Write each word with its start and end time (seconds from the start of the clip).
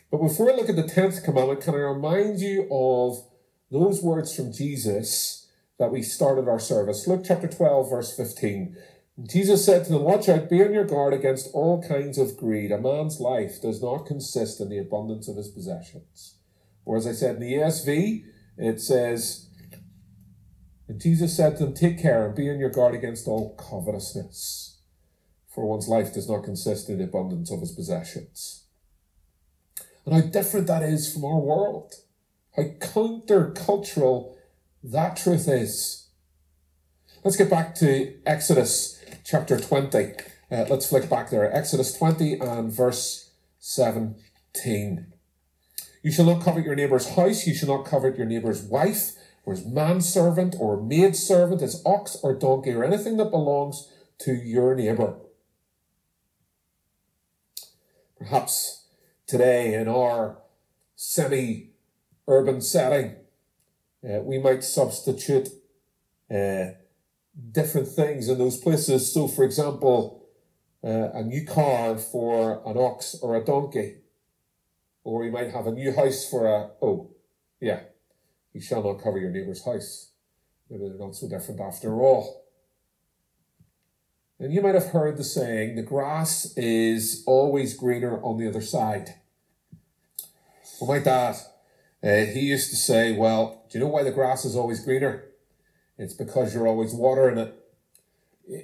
But 0.10 0.22
before 0.22 0.50
I 0.50 0.56
look 0.56 0.70
at 0.70 0.78
the 0.78 0.84
10th 0.84 1.26
commandment, 1.26 1.60
can 1.60 1.76
I 1.76 1.80
remind 1.80 2.40
you 2.40 2.66
of 2.72 3.28
those 3.70 4.02
words 4.02 4.34
from 4.34 4.54
Jesus 4.54 5.50
that 5.78 5.92
we 5.92 6.02
started 6.02 6.48
our 6.48 6.60
service? 6.60 7.08
Luke 7.08 7.26
chapter 7.28 7.50
12, 7.50 7.90
verse 7.90 8.16
15. 8.16 8.78
Jesus 9.30 9.66
said 9.66 9.84
to 9.84 9.92
them, 9.92 10.04
Watch 10.04 10.30
out, 10.30 10.50
be 10.50 10.64
on 10.64 10.72
your 10.72 10.86
guard 10.86 11.14
against 11.14 11.50
all 11.54 11.84
kinds 11.86 12.18
of 12.18 12.38
greed. 12.38 12.72
A 12.72 12.78
man's 12.78 13.20
life 13.20 13.62
does 13.62 13.82
not 13.82 14.06
consist 14.06 14.62
in 14.62 14.70
the 14.70 14.80
abundance 14.80 15.28
of 15.28 15.36
his 15.36 15.50
possessions. 15.50 16.36
Or 16.86 16.96
as 16.96 17.06
I 17.06 17.12
said 17.12 17.36
in 17.36 17.42
the 17.42 17.56
ESV, 17.56 18.24
it 18.60 18.80
says, 18.80 19.50
and 20.88 21.02
Jesus 21.02 21.36
said 21.36 21.58
to 21.58 21.66
them, 21.66 21.74
Take 21.74 22.00
care 22.00 22.26
and 22.26 22.36
be 22.36 22.50
on 22.50 22.60
your 22.60 22.70
guard 22.70 22.94
against 22.94 23.28
all 23.28 23.56
covetousness, 23.56 24.78
for 25.50 25.66
one's 25.66 25.88
life 25.88 26.14
does 26.14 26.30
not 26.30 26.44
consist 26.44 26.90
in 26.90 27.00
the 27.00 27.06
abundance 27.06 27.52
of 27.52 27.62
his 27.62 27.72
possessions. 27.72 28.66
And 30.06 30.14
how 30.14 30.22
different 30.22 30.68
that 30.68 30.84
is 30.84 31.12
from 31.12 31.26
our 31.26 31.40
world, 31.40 31.96
how 32.56 32.64
countercultural 32.64 34.36
that 34.84 35.18
truth 35.18 35.48
is. 35.48 36.08
Let's 37.24 37.38
get 37.38 37.50
back 37.50 37.74
to 37.76 38.20
Exodus 38.24 39.04
chapter 39.24 39.60
20. 39.60 40.14
Uh, 40.52 40.66
let's 40.70 40.88
flick 40.88 41.10
back 41.10 41.32
there. 41.32 41.52
Exodus 41.52 41.98
20 41.98 42.40
and 42.40 42.72
verse 42.72 43.32
17. 43.58 45.08
You 46.04 46.12
shall 46.12 46.26
not 46.26 46.44
covet 46.44 46.64
your 46.64 46.76
neighbor's 46.76 47.10
house, 47.10 47.48
you 47.48 47.56
shall 47.56 47.76
not 47.76 47.88
covet 47.88 48.16
your 48.16 48.28
neighbor's 48.28 48.62
wife 48.62 49.14
his 49.54 49.66
manservant 49.66 50.56
or 50.60 50.82
maidservant, 50.82 51.62
his 51.62 51.82
ox 51.86 52.18
or 52.24 52.34
donkey, 52.34 52.72
or 52.72 52.84
anything 52.84 53.18
that 53.18 53.30
belongs 53.30 53.92
to 54.20 54.34
your 54.34 54.76
neighbour. 54.76 55.16
Perhaps 58.18 58.88
today 59.28 59.74
in 59.76 59.88
our 59.88 60.40
semi 60.96 61.72
urban 62.28 62.62
setting, 62.62 63.16
uh, 64.04 64.22
we 64.22 64.40
might 64.40 64.64
substitute 64.64 65.50
uh, 66.32 66.72
different 67.52 67.88
things 67.88 68.30
in 68.30 68.38
those 68.38 68.58
places. 68.58 69.14
So, 69.14 69.28
for 69.28 69.44
example, 69.44 70.28
uh, 70.84 71.10
a 71.14 71.24
new 71.24 71.46
car 71.46 71.98
for 71.98 72.62
an 72.66 72.78
ox 72.78 73.16
or 73.22 73.36
a 73.36 73.44
donkey, 73.44 73.98
or 75.04 75.20
we 75.20 75.30
might 75.30 75.52
have 75.52 75.68
a 75.68 75.72
new 75.72 75.92
house 75.92 76.28
for 76.30 76.48
a, 76.48 76.72
oh, 76.82 77.12
yeah, 77.60 77.82
you 78.56 78.62
shall 78.62 78.82
not 78.82 79.04
cover 79.04 79.20
your 79.20 79.32
neighbour's 79.32 79.66
house. 79.66 80.12
Maybe 80.70 80.88
they're 80.88 80.98
not 80.98 81.14
so 81.14 81.28
different 81.28 81.60
after 81.60 82.00
all. 82.00 82.46
And 84.40 84.54
you 84.54 84.62
might 84.62 84.76
have 84.76 84.88
heard 84.88 85.18
the 85.18 85.26
saying, 85.26 85.76
the 85.76 85.82
grass 85.82 86.56
is 86.56 87.22
always 87.28 87.76
greener 87.76 88.22
on 88.24 88.38
the 88.38 88.48
other 88.48 88.62
side. 88.62 89.16
Well, 90.80 90.90
my 90.90 91.04
dad, 91.04 91.36
uh, 92.02 92.32
he 92.34 92.40
used 92.40 92.70
to 92.70 92.78
say, 92.78 93.12
well, 93.12 93.66
do 93.70 93.78
you 93.78 93.84
know 93.84 93.92
why 93.92 94.04
the 94.04 94.12
grass 94.12 94.46
is 94.46 94.56
always 94.56 94.84
greener? 94.84 95.26
It's 95.98 96.14
because 96.14 96.54
you're 96.54 96.68
always 96.68 96.94
watering 96.94 97.38
it. 97.38 97.60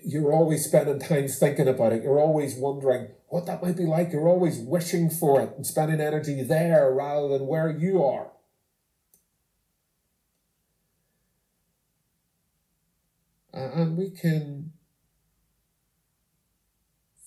You're 0.06 0.32
always 0.32 0.66
spending 0.66 1.00
time 1.00 1.28
thinking 1.28 1.68
about 1.68 1.92
it. 1.92 2.04
You're 2.04 2.20
always 2.20 2.56
wondering 2.56 3.10
what 3.28 3.46
that 3.48 3.62
might 3.62 3.76
be 3.76 3.86
like. 3.86 4.14
You're 4.14 4.30
always 4.30 4.58
wishing 4.60 5.10
for 5.10 5.42
it 5.42 5.54
and 5.58 5.68
spending 5.68 6.00
energy 6.00 6.44
there 6.44 6.94
rather 6.94 7.28
than 7.28 7.46
where 7.46 7.70
you 7.70 8.06
are. 8.06 8.32
Uh, 13.54 13.70
and 13.74 13.98
we 13.98 14.10
can 14.10 14.72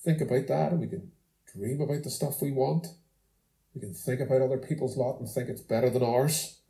think 0.03 0.21
about 0.21 0.47
that 0.49 0.73
and 0.73 0.81
we 0.81 0.87
can 0.87 1.11
dream 1.53 1.81
about 1.81 2.03
the 2.03 2.11
stuff 2.11 2.41
we 2.41 2.51
want. 2.51 2.87
We 3.75 3.81
can 3.81 3.95
think 3.95 4.21
about 4.21 4.43
other 4.43 4.59
people's 4.59 4.97
lot 4.97 5.19
and 5.19 5.29
think 5.29 5.49
it's 5.49 5.61
better 5.61 5.91
than 5.91 6.03
ours. 6.03 6.61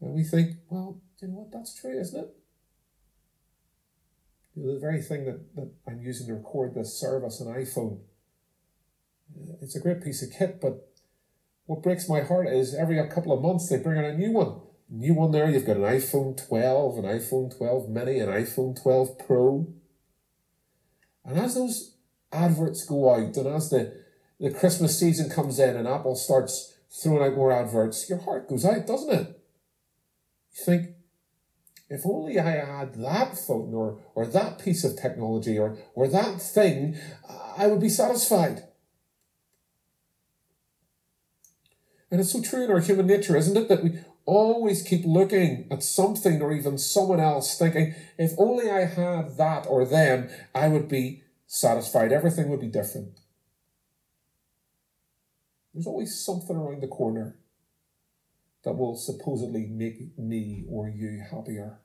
And 0.00 0.14
we 0.14 0.24
think, 0.24 0.56
well, 0.68 1.00
you 1.20 1.28
know 1.28 1.34
what, 1.34 1.52
that's 1.52 1.80
true, 1.80 1.98
isn't 1.98 2.18
it? 2.18 2.34
You 4.56 4.66
know, 4.66 4.74
the 4.74 4.80
very 4.80 5.00
thing 5.00 5.24
that, 5.26 5.54
that 5.54 5.70
I'm 5.86 6.00
using 6.02 6.26
to 6.26 6.34
record 6.34 6.74
this 6.74 6.98
service, 6.98 7.40
an 7.40 7.46
iPhone, 7.46 8.00
uh, 9.34 9.54
it's 9.62 9.76
a 9.76 9.80
great 9.80 10.02
piece 10.02 10.22
of 10.22 10.36
kit, 10.36 10.60
but 10.60 10.88
what 11.66 11.82
breaks 11.82 12.08
my 12.08 12.20
heart 12.20 12.48
is 12.48 12.74
every 12.74 12.96
couple 13.08 13.32
of 13.32 13.40
months 13.40 13.68
they 13.68 13.78
bring 13.78 13.98
out 13.98 14.04
a 14.04 14.18
new 14.18 14.32
one 14.32 14.61
new 14.92 15.14
one 15.14 15.30
there, 15.30 15.50
you've 15.50 15.66
got 15.66 15.76
an 15.76 15.82
iPhone 15.82 16.46
12, 16.46 16.98
an 16.98 17.04
iPhone 17.04 17.56
12 17.56 17.88
mini, 17.88 18.18
an 18.18 18.28
iPhone 18.28 18.80
12 18.80 19.18
Pro. 19.26 19.66
And 21.24 21.38
as 21.38 21.54
those 21.54 21.94
adverts 22.30 22.84
go 22.84 23.12
out 23.12 23.36
and 23.36 23.46
as 23.46 23.70
the, 23.70 23.94
the 24.38 24.50
Christmas 24.50 24.98
season 24.98 25.30
comes 25.30 25.58
in 25.58 25.76
and 25.76 25.88
Apple 25.88 26.14
starts 26.14 26.74
throwing 26.90 27.22
out 27.22 27.36
more 27.36 27.52
adverts, 27.52 28.08
your 28.08 28.20
heart 28.20 28.48
goes 28.48 28.64
out, 28.64 28.86
doesn't 28.86 29.14
it? 29.14 29.40
You 30.58 30.64
think, 30.64 30.88
if 31.88 32.04
only 32.04 32.38
I 32.38 32.50
had 32.50 32.94
that 32.96 33.38
phone 33.38 33.72
or, 33.72 33.98
or 34.14 34.26
that 34.26 34.58
piece 34.58 34.84
of 34.84 35.00
technology 35.00 35.58
or, 35.58 35.78
or 35.94 36.06
that 36.08 36.42
thing, 36.42 36.98
I 37.56 37.66
would 37.66 37.80
be 37.80 37.88
satisfied. 37.88 38.64
And 42.10 42.20
it's 42.20 42.32
so 42.32 42.42
true 42.42 42.64
in 42.64 42.70
our 42.70 42.80
human 42.80 43.06
nature, 43.06 43.36
isn't 43.36 43.56
it? 43.56 43.68
That 43.68 43.82
we 43.82 43.98
always 44.24 44.82
keep 44.82 45.04
looking 45.04 45.66
at 45.70 45.82
something 45.82 46.40
or 46.40 46.52
even 46.52 46.78
someone 46.78 47.20
else, 47.20 47.58
thinking, 47.58 47.94
if 48.18 48.32
only 48.38 48.70
I 48.70 48.84
had 48.84 49.36
that 49.36 49.66
or 49.68 49.84
them, 49.84 50.28
I 50.54 50.68
would 50.68 50.88
be 50.88 51.22
satisfied. 51.46 52.12
Everything 52.12 52.48
would 52.48 52.60
be 52.60 52.68
different. 52.68 53.20
There's 55.74 55.86
always 55.86 56.18
something 56.18 56.56
around 56.56 56.82
the 56.82 56.88
corner 56.88 57.38
that 58.64 58.76
will 58.76 58.96
supposedly 58.96 59.66
make 59.66 60.16
me 60.18 60.64
or 60.68 60.88
you 60.88 61.24
happier. 61.30 61.78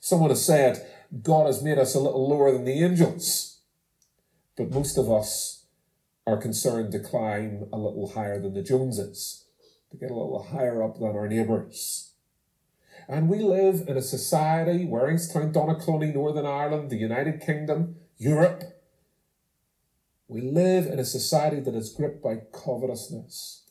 Someone 0.00 0.30
has 0.30 0.44
said, 0.44 0.86
God 1.22 1.46
has 1.46 1.62
made 1.62 1.78
us 1.78 1.94
a 1.94 2.00
little 2.00 2.28
lower 2.28 2.52
than 2.52 2.64
the 2.64 2.82
angels, 2.82 3.58
but 4.56 4.70
most 4.70 4.96
of 4.96 5.10
us 5.10 5.64
are 6.26 6.38
concerned 6.38 6.92
to 6.92 7.00
climb 7.00 7.68
a 7.72 7.76
little 7.76 8.12
higher 8.14 8.40
than 8.40 8.54
the 8.54 8.62
Joneses 8.62 9.43
to 9.94 10.00
get 10.00 10.10
a 10.10 10.14
little 10.14 10.42
higher 10.42 10.82
up 10.82 10.98
than 10.98 11.16
our 11.16 11.28
neighbours. 11.28 12.12
And 13.08 13.28
we 13.28 13.38
live 13.38 13.84
in 13.86 13.96
a 13.96 14.02
society, 14.02 14.86
Warringstown, 14.86 15.52
Donaghcloney, 15.52 16.14
Northern 16.14 16.46
Ireland, 16.46 16.90
the 16.90 16.96
United 16.96 17.40
Kingdom, 17.40 17.96
Europe. 18.16 18.64
We 20.26 20.40
live 20.40 20.86
in 20.86 20.98
a 20.98 21.04
society 21.04 21.60
that 21.60 21.74
is 21.74 21.92
gripped 21.92 22.22
by 22.22 22.36
covetousness. 22.52 23.64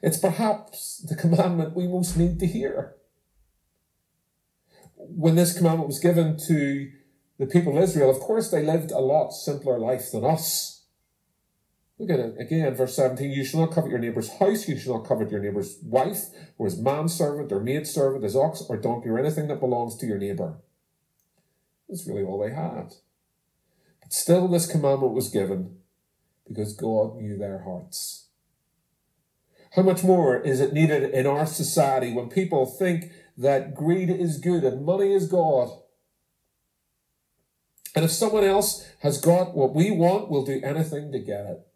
It's 0.00 0.18
perhaps 0.18 0.98
the 0.98 1.16
commandment 1.16 1.76
we 1.76 1.86
most 1.86 2.16
need 2.16 2.38
to 2.40 2.46
hear. 2.46 2.94
When 4.96 5.34
this 5.34 5.56
commandment 5.56 5.88
was 5.88 5.98
given 5.98 6.36
to 6.46 6.90
the 7.38 7.46
people 7.46 7.76
of 7.76 7.82
Israel, 7.82 8.10
of 8.10 8.20
course, 8.20 8.50
they 8.50 8.64
lived 8.64 8.92
a 8.92 8.98
lot 8.98 9.30
simpler 9.30 9.78
life 9.78 10.12
than 10.12 10.24
us. 10.24 10.71
Look 12.02 12.18
at 12.18 12.18
it 12.18 12.34
again, 12.36 12.74
verse 12.74 12.96
17. 12.96 13.30
You 13.30 13.44
shall 13.44 13.60
not 13.60 13.70
covet 13.70 13.92
your 13.92 14.00
neighbor's 14.00 14.28
house, 14.28 14.66
you 14.66 14.76
shall 14.76 14.94
not 14.94 15.06
covet 15.06 15.30
your 15.30 15.38
neighbor's 15.38 15.78
wife, 15.84 16.24
or 16.58 16.66
his 16.66 16.76
manservant, 16.76 17.52
or 17.52 17.60
maidservant, 17.60 18.24
his 18.24 18.34
ox, 18.34 18.64
or 18.68 18.76
donkey, 18.76 19.08
or 19.08 19.20
anything 19.20 19.46
that 19.46 19.60
belongs 19.60 19.94
to 19.98 20.06
your 20.06 20.18
neighbour. 20.18 20.56
That's 21.88 22.04
really 22.08 22.24
all 22.24 22.40
they 22.40 22.52
had. 22.52 22.94
But 24.00 24.12
still, 24.12 24.48
this 24.48 24.66
commandment 24.68 25.12
was 25.12 25.28
given 25.28 25.76
because 26.48 26.74
God 26.74 27.18
knew 27.18 27.38
their 27.38 27.62
hearts. 27.62 28.26
How 29.76 29.82
much 29.82 30.02
more 30.02 30.40
is 30.40 30.58
it 30.60 30.72
needed 30.72 31.08
in 31.08 31.28
our 31.28 31.46
society 31.46 32.12
when 32.12 32.30
people 32.30 32.66
think 32.66 33.12
that 33.38 33.76
greed 33.76 34.10
is 34.10 34.38
good 34.38 34.64
and 34.64 34.84
money 34.84 35.14
is 35.14 35.28
God? 35.28 35.70
And 37.94 38.04
if 38.04 38.10
someone 38.10 38.42
else 38.42 38.88
has 39.02 39.20
got 39.20 39.54
what 39.54 39.72
we 39.72 39.92
want, 39.92 40.30
we'll 40.30 40.44
do 40.44 40.60
anything 40.64 41.12
to 41.12 41.20
get 41.20 41.46
it. 41.46 41.68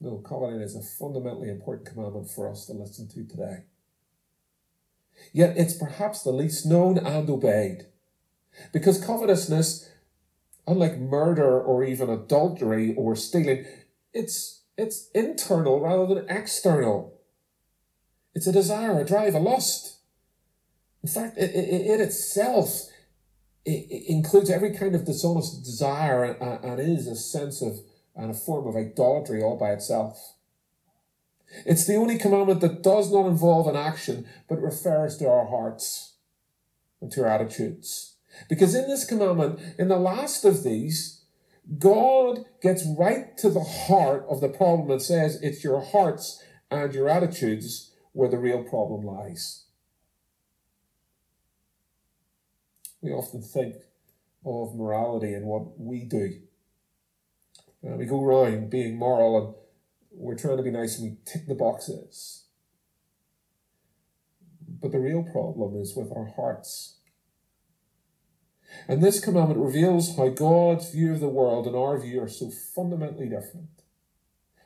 No, 0.00 0.18
covenant 0.18 0.62
is 0.62 0.76
a 0.76 0.82
fundamentally 0.82 1.48
important 1.48 1.88
commandment 1.88 2.28
for 2.28 2.50
us 2.50 2.66
to 2.66 2.72
listen 2.72 3.08
to 3.08 3.24
today. 3.24 3.64
Yet 5.32 5.56
it's 5.56 5.74
perhaps 5.74 6.22
the 6.22 6.32
least 6.32 6.66
known 6.66 6.98
and 6.98 7.28
obeyed. 7.30 7.86
Because 8.72 9.04
covetousness, 9.04 9.88
unlike 10.66 10.98
murder 10.98 11.60
or 11.60 11.84
even 11.84 12.10
adultery 12.10 12.94
or 12.96 13.16
stealing, 13.16 13.64
it's, 14.12 14.62
it's 14.76 15.08
internal 15.14 15.80
rather 15.80 16.14
than 16.14 16.28
external. 16.28 17.14
It's 18.34 18.46
a 18.46 18.52
desire, 18.52 19.00
a 19.00 19.04
drive, 19.04 19.34
a 19.34 19.38
lust. 19.38 19.98
In 21.02 21.08
fact, 21.08 21.38
it, 21.38 21.50
it, 21.54 21.86
it 21.86 22.00
itself 22.00 22.88
it, 23.64 24.04
includes 24.08 24.50
every 24.50 24.74
kind 24.74 24.94
of 24.94 25.04
dishonest 25.04 25.64
desire 25.64 26.24
and, 26.24 26.64
and 26.64 26.80
is 26.80 27.06
a 27.06 27.16
sense 27.16 27.62
of 27.62 27.78
and 28.16 28.30
a 28.30 28.34
form 28.34 28.66
of 28.66 28.76
idolatry 28.76 29.42
all 29.42 29.56
by 29.56 29.72
itself. 29.72 30.34
It's 31.64 31.86
the 31.86 31.96
only 31.96 32.18
commandment 32.18 32.60
that 32.60 32.82
does 32.82 33.12
not 33.12 33.26
involve 33.26 33.68
an 33.68 33.76
action, 33.76 34.26
but 34.48 34.60
refers 34.60 35.16
to 35.18 35.28
our 35.28 35.46
hearts 35.46 36.14
and 37.00 37.10
to 37.12 37.22
our 37.22 37.28
attitudes. 37.28 38.14
Because 38.48 38.74
in 38.74 38.88
this 38.88 39.04
commandment, 39.04 39.60
in 39.78 39.88
the 39.88 39.96
last 39.96 40.44
of 40.44 40.64
these, 40.64 41.24
God 41.78 42.44
gets 42.60 42.84
right 42.98 43.36
to 43.38 43.48
the 43.48 43.64
heart 43.64 44.26
of 44.28 44.40
the 44.40 44.48
problem 44.48 44.90
and 44.90 45.00
says 45.00 45.40
it's 45.42 45.64
your 45.64 45.80
hearts 45.80 46.42
and 46.70 46.92
your 46.92 47.08
attitudes 47.08 47.92
where 48.12 48.28
the 48.28 48.38
real 48.38 48.64
problem 48.64 49.04
lies. 49.04 49.64
We 53.00 53.12
often 53.12 53.42
think 53.42 53.76
of 54.44 54.74
morality 54.74 55.34
and 55.34 55.46
what 55.46 55.78
we 55.78 56.04
do. 56.04 56.40
Uh, 57.84 57.96
we 57.96 58.06
go 58.06 58.22
around 58.22 58.70
being 58.70 58.96
moral 58.96 59.38
and 59.38 59.54
we're 60.10 60.36
trying 60.36 60.56
to 60.56 60.62
be 60.62 60.70
nice 60.70 60.98
and 60.98 61.10
we 61.10 61.16
tick 61.24 61.46
the 61.46 61.54
boxes. 61.54 62.44
But 64.80 64.92
the 64.92 65.00
real 65.00 65.22
problem 65.22 65.80
is 65.80 65.94
with 65.96 66.10
our 66.16 66.32
hearts. 66.36 66.98
And 68.88 69.02
this 69.02 69.20
commandment 69.20 69.60
reveals 69.60 70.16
how 70.16 70.28
God's 70.28 70.90
view 70.90 71.12
of 71.12 71.20
the 71.20 71.28
world 71.28 71.66
and 71.66 71.76
our 71.76 71.98
view 71.98 72.22
are 72.22 72.28
so 72.28 72.50
fundamentally 72.50 73.28
different. 73.28 73.68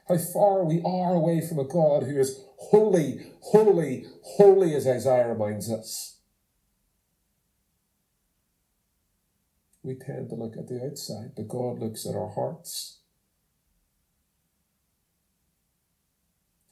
How 0.08 0.16
far 0.16 0.64
we 0.64 0.80
are 0.84 1.14
away 1.14 1.46
from 1.46 1.58
a 1.58 1.64
God 1.64 2.04
who 2.04 2.18
is 2.18 2.40
holy, 2.58 3.32
holy, 3.40 4.06
holy, 4.22 4.74
as 4.74 4.86
Isaiah 4.86 5.28
reminds 5.28 5.70
us. 5.70 6.20
We 9.82 9.94
tend 9.94 10.30
to 10.30 10.34
look 10.34 10.56
at 10.56 10.68
the 10.68 10.82
outside, 10.84 11.32
but 11.36 11.48
God 11.48 11.78
looks 11.78 12.06
at 12.06 12.14
our 12.14 12.30
hearts. 12.30 13.00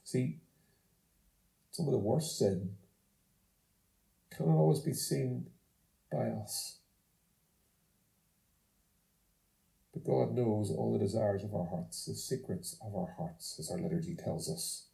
See, 0.07 0.37
some 1.69 1.85
of 1.85 1.91
the 1.91 1.97
worst 1.97 2.39
sin 2.39 2.77
cannot 4.33 4.55
always 4.55 4.79
be 4.79 4.93
seen 4.93 5.47
by 6.09 6.29
us. 6.29 6.77
But 9.93 10.05
God 10.05 10.33
knows 10.33 10.71
all 10.71 10.93
the 10.93 11.03
desires 11.03 11.43
of 11.43 11.53
our 11.53 11.65
hearts, 11.65 12.05
the 12.05 12.15
secrets 12.15 12.77
of 12.81 12.95
our 12.95 13.15
hearts, 13.17 13.57
as 13.59 13.69
our 13.69 13.77
liturgy 13.77 14.15
tells 14.15 14.49
us. 14.49 14.87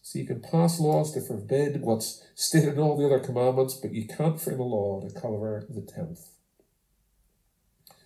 So 0.00 0.18
you 0.18 0.26
can 0.26 0.40
pass 0.40 0.80
laws 0.80 1.12
to 1.12 1.20
forbid 1.20 1.82
what's 1.82 2.24
stated 2.34 2.72
in 2.72 2.78
all 2.78 2.96
the 2.96 3.04
other 3.04 3.20
commandments, 3.20 3.74
but 3.74 3.92
you 3.92 4.08
can't 4.08 4.40
frame 4.40 4.60
a 4.60 4.62
law 4.62 5.06
to 5.06 5.12
cover 5.12 5.66
the 5.68 5.82
tenth. 5.82 6.30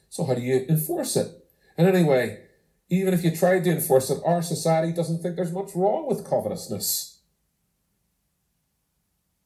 So 0.09 0.25
how 0.25 0.35
do 0.35 0.41
you 0.41 0.67
enforce 0.69 1.15
it? 1.15 1.29
And 1.77 1.87
anyway, 1.87 2.48
even 2.91 3.13
if 3.13 3.23
you 3.23 3.35
tried 3.35 3.65
to 3.65 3.71
enforce 3.71 4.11
it, 4.11 4.21
our 4.25 4.43
society 4.43 4.93
doesn't 4.93 5.23
think 5.23 5.37
there's 5.37 5.53
much 5.53 5.75
wrong 5.75 6.07
with 6.09 6.29
covetousness. 6.29 7.21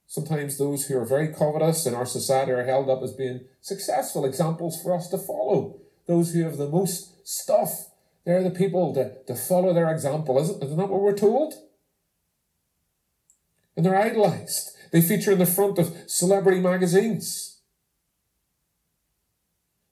Sometimes 0.06 0.59
those 0.59 0.87
who 0.87 0.99
are 0.99 1.06
very 1.06 1.29
covetous 1.29 1.87
in 1.87 1.94
our 1.94 2.06
society 2.06 2.53
are 2.53 2.65
held 2.65 2.91
up 2.91 3.03
as 3.03 3.12
being 3.12 3.47
successful 3.61 4.25
examples 4.25 4.81
for 4.83 4.94
us 4.94 5.09
to 5.09 5.19
follow. 5.19 5.81
Those 6.06 6.35
who 6.35 6.43
have 6.43 6.59
the 6.59 6.69
most 6.69 7.27
stuff, 7.27 7.89
they're 8.25 8.43
the 8.43 8.50
people 8.50 8.94
to, 8.94 9.17
to 9.27 9.35
follow 9.35 9.73
their 9.73 9.91
example. 9.91 10.38
Isn't, 10.38 10.62
isn't 10.62 10.77
that 10.77 10.88
what 10.88 11.00
we're 11.00 11.17
told? 11.17 11.55
And 13.75 13.87
they're 13.87 13.97
idolized. 13.97 14.77
They 14.93 15.00
feature 15.00 15.33
in 15.33 15.38
the 15.38 15.47
front 15.47 15.79
of 15.79 15.97
celebrity 16.06 16.61
magazines. 16.61 17.61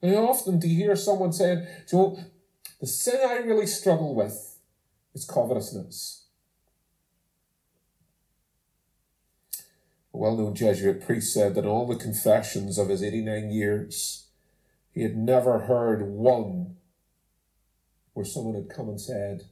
And 0.03 0.15
often 0.17 0.59
do 0.59 0.69
you 0.69 0.85
hear 0.85 0.97
someone 0.97 1.33
saying, 1.33 1.67
Joe, 1.89 2.19
the 2.81 2.87
sin 2.87 3.21
I 3.23 3.37
really 3.37 3.67
struggle 3.67 4.15
with 4.15 4.59
is 5.15 5.27
covetousness. 5.27 6.25
A 10.15 10.17
well 10.17 10.37
known 10.37 10.55
Jesuit 10.55 11.05
priest 11.05 11.33
said 11.33 11.55
that 11.55 11.65
in 11.65 11.71
all 11.71 11.87
the 11.87 11.97
confessions 11.97 12.79
of 12.79 12.89
his 12.89 13.03
89 13.03 13.51
years, 13.51 14.29
he 14.91 15.03
had 15.03 15.17
never 15.17 15.61
heard 15.61 16.03
one 16.03 16.77
where 18.15 18.25
someone 18.25 18.55
had 18.55 18.75
come 18.75 18.89
and 18.89 19.01
said, 19.01 19.43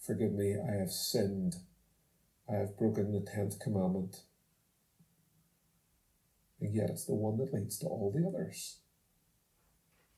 Forgive 0.00 0.32
me, 0.32 0.56
I 0.56 0.78
have 0.78 0.90
sinned. 0.90 1.56
I 2.48 2.54
have 2.54 2.78
broken 2.78 3.12
the 3.12 3.20
tenth 3.20 3.58
commandment. 3.58 4.22
And 6.60 6.74
yet 6.74 6.90
it's 6.90 7.04
the 7.04 7.14
one 7.14 7.36
that 7.38 7.52
leads 7.52 7.78
to 7.80 7.86
all 7.86 8.10
the 8.14 8.26
others. 8.26 8.78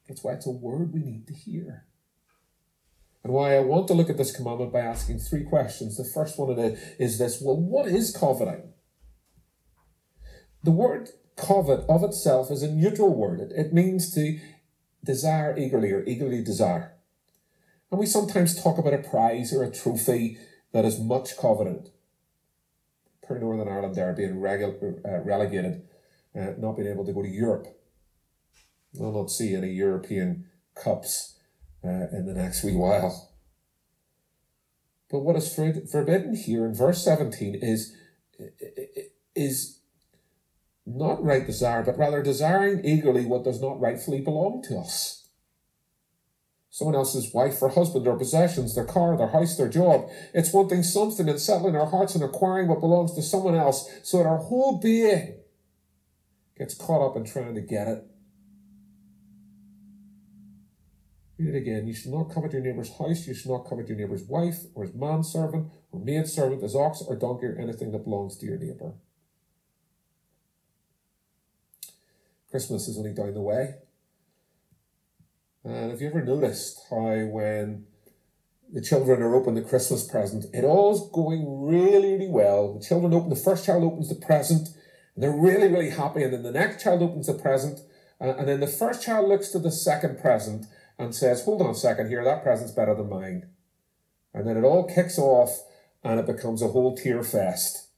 That's 0.06 0.22
why 0.22 0.34
it's 0.34 0.46
a 0.46 0.50
word 0.50 0.92
we 0.92 1.00
need 1.00 1.26
to 1.26 1.34
hear. 1.34 1.87
And 3.28 3.34
why 3.34 3.56
I 3.56 3.60
want 3.60 3.88
to 3.88 3.92
look 3.92 4.08
at 4.08 4.16
this 4.16 4.34
commandment 4.34 4.72
by 4.72 4.80
asking 4.80 5.18
three 5.18 5.44
questions. 5.44 5.98
The 5.98 6.04
first 6.14 6.38
one 6.38 6.48
is 6.98 7.18
this 7.18 7.42
well, 7.42 7.60
what 7.60 7.86
is 7.86 8.16
coveting? 8.16 8.72
The 10.64 10.70
word 10.70 11.10
covet 11.36 11.84
of 11.90 12.02
itself 12.04 12.50
is 12.50 12.62
a 12.62 12.72
neutral 12.72 13.14
word. 13.14 13.40
It, 13.40 13.52
it 13.54 13.74
means 13.74 14.14
to 14.14 14.40
desire 15.04 15.54
eagerly 15.58 15.92
or 15.92 16.06
eagerly 16.06 16.42
desire. 16.42 16.94
And 17.90 18.00
we 18.00 18.06
sometimes 18.06 18.62
talk 18.62 18.78
about 18.78 18.94
a 18.94 19.06
prize 19.06 19.52
or 19.52 19.62
a 19.62 19.70
trophy 19.70 20.38
that 20.72 20.86
is 20.86 20.98
much 20.98 21.36
coveted. 21.36 21.90
Per 23.22 23.38
Northern 23.38 23.68
Ireland, 23.68 23.94
there 23.94 24.14
being 24.14 24.36
regu- 24.36 25.04
uh, 25.04 25.20
relegated, 25.20 25.86
uh, 26.34 26.52
not 26.56 26.78
being 26.78 26.88
able 26.88 27.04
to 27.04 27.12
go 27.12 27.20
to 27.20 27.28
Europe. 27.28 27.66
We'll 28.94 29.12
not 29.12 29.30
see 29.30 29.54
any 29.54 29.68
European 29.72 30.46
cups 30.74 31.37
uh, 31.84 32.08
in 32.12 32.26
the 32.26 32.34
next 32.34 32.64
wee 32.64 32.74
while. 32.74 33.30
But 35.10 35.20
what 35.20 35.36
is 35.36 35.54
forbidden 35.54 36.34
here 36.34 36.66
in 36.66 36.74
verse 36.74 37.02
17 37.02 37.54
is, 37.62 37.96
is 39.34 39.78
not 40.84 41.22
right 41.22 41.46
desire, 41.46 41.82
but 41.82 41.98
rather 41.98 42.22
desiring 42.22 42.84
eagerly 42.84 43.24
what 43.24 43.44
does 43.44 43.60
not 43.60 43.80
rightfully 43.80 44.20
belong 44.20 44.62
to 44.68 44.78
us. 44.78 45.28
Someone 46.70 46.94
else's 46.94 47.32
wife 47.32 47.60
or 47.62 47.70
husband 47.70 48.06
or 48.06 48.16
possessions, 48.16 48.74
their 48.74 48.84
car, 48.84 49.16
their 49.16 49.28
house, 49.28 49.56
their 49.56 49.68
job. 49.68 50.08
It's 50.32 50.52
wanting 50.52 50.82
something 50.82 51.28
and 51.28 51.40
settling 51.40 51.74
our 51.74 51.86
hearts 51.86 52.14
and 52.14 52.22
acquiring 52.22 52.68
what 52.68 52.80
belongs 52.80 53.14
to 53.14 53.22
someone 53.22 53.56
else 53.56 53.88
so 54.02 54.18
that 54.18 54.26
our 54.26 54.38
whole 54.38 54.78
being 54.78 55.38
gets 56.56 56.74
caught 56.74 57.04
up 57.04 57.16
in 57.16 57.24
trying 57.24 57.54
to 57.54 57.60
get 57.60 57.88
it. 57.88 58.04
Read 61.38 61.54
it 61.54 61.58
again. 61.58 61.86
You 61.86 61.94
shall 61.94 62.18
not 62.18 62.34
covet 62.34 62.52
your 62.52 62.62
neighbour's 62.62 62.90
house. 62.98 63.26
You 63.26 63.34
shall 63.34 63.58
not 63.58 63.68
covet 63.68 63.88
your 63.88 63.96
neighbour's 63.96 64.24
wife, 64.24 64.56
or 64.74 64.84
his 64.84 64.94
manservant, 64.94 65.68
or 65.92 66.00
maidservant, 66.00 66.62
his 66.62 66.74
ox, 66.74 67.02
or 67.06 67.14
donkey, 67.14 67.46
or 67.46 67.58
anything 67.58 67.92
that 67.92 68.04
belongs 68.04 68.36
to 68.38 68.46
your 68.46 68.58
neighbour. 68.58 68.94
Christmas 72.50 72.88
is 72.88 72.98
only 72.98 73.14
down 73.14 73.34
the 73.34 73.40
way. 73.40 73.74
And 75.64 75.90
have 75.90 76.00
you 76.00 76.08
ever 76.08 76.24
noticed 76.24 76.80
how 76.90 77.26
when 77.26 77.84
the 78.72 78.82
children 78.82 79.22
are 79.22 79.34
opening 79.34 79.62
the 79.62 79.68
Christmas 79.68 80.06
present, 80.06 80.46
it 80.52 80.64
all's 80.64 81.10
going 81.12 81.66
really, 81.66 82.12
really 82.14 82.28
well. 82.28 82.74
The 82.74 82.84
children 82.84 83.14
open, 83.14 83.30
the 83.30 83.36
first 83.36 83.64
child 83.64 83.84
opens 83.84 84.08
the 84.08 84.14
present, 84.14 84.68
and 85.14 85.22
they're 85.22 85.30
really, 85.30 85.68
really 85.68 85.90
happy. 85.90 86.22
And 86.22 86.32
then 86.32 86.42
the 86.42 86.52
next 86.52 86.82
child 86.82 87.02
opens 87.02 87.26
the 87.26 87.34
present, 87.34 87.80
uh, 88.20 88.34
and 88.38 88.48
then 88.48 88.60
the 88.60 88.66
first 88.66 89.04
child 89.04 89.28
looks 89.28 89.50
to 89.50 89.58
the 89.58 89.70
second 89.70 90.18
present, 90.18 90.66
and 90.98 91.14
says, 91.14 91.44
hold 91.44 91.62
on 91.62 91.70
a 91.70 91.74
second 91.74 92.08
here, 92.08 92.24
that 92.24 92.42
present's 92.42 92.72
better 92.72 92.94
than 92.94 93.08
mine. 93.08 93.48
And 94.34 94.46
then 94.46 94.56
it 94.56 94.64
all 94.64 94.88
kicks 94.88 95.18
off 95.18 95.62
and 96.02 96.18
it 96.18 96.26
becomes 96.26 96.62
a 96.62 96.68
whole 96.68 96.96
tear 96.96 97.22
fest. 97.22 97.88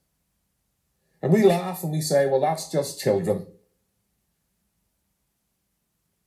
And 1.22 1.32
we 1.32 1.42
laugh 1.42 1.82
and 1.82 1.92
we 1.92 2.00
say, 2.00 2.26
well, 2.26 2.40
that's 2.40 2.70
just 2.70 3.00
children. 3.00 3.46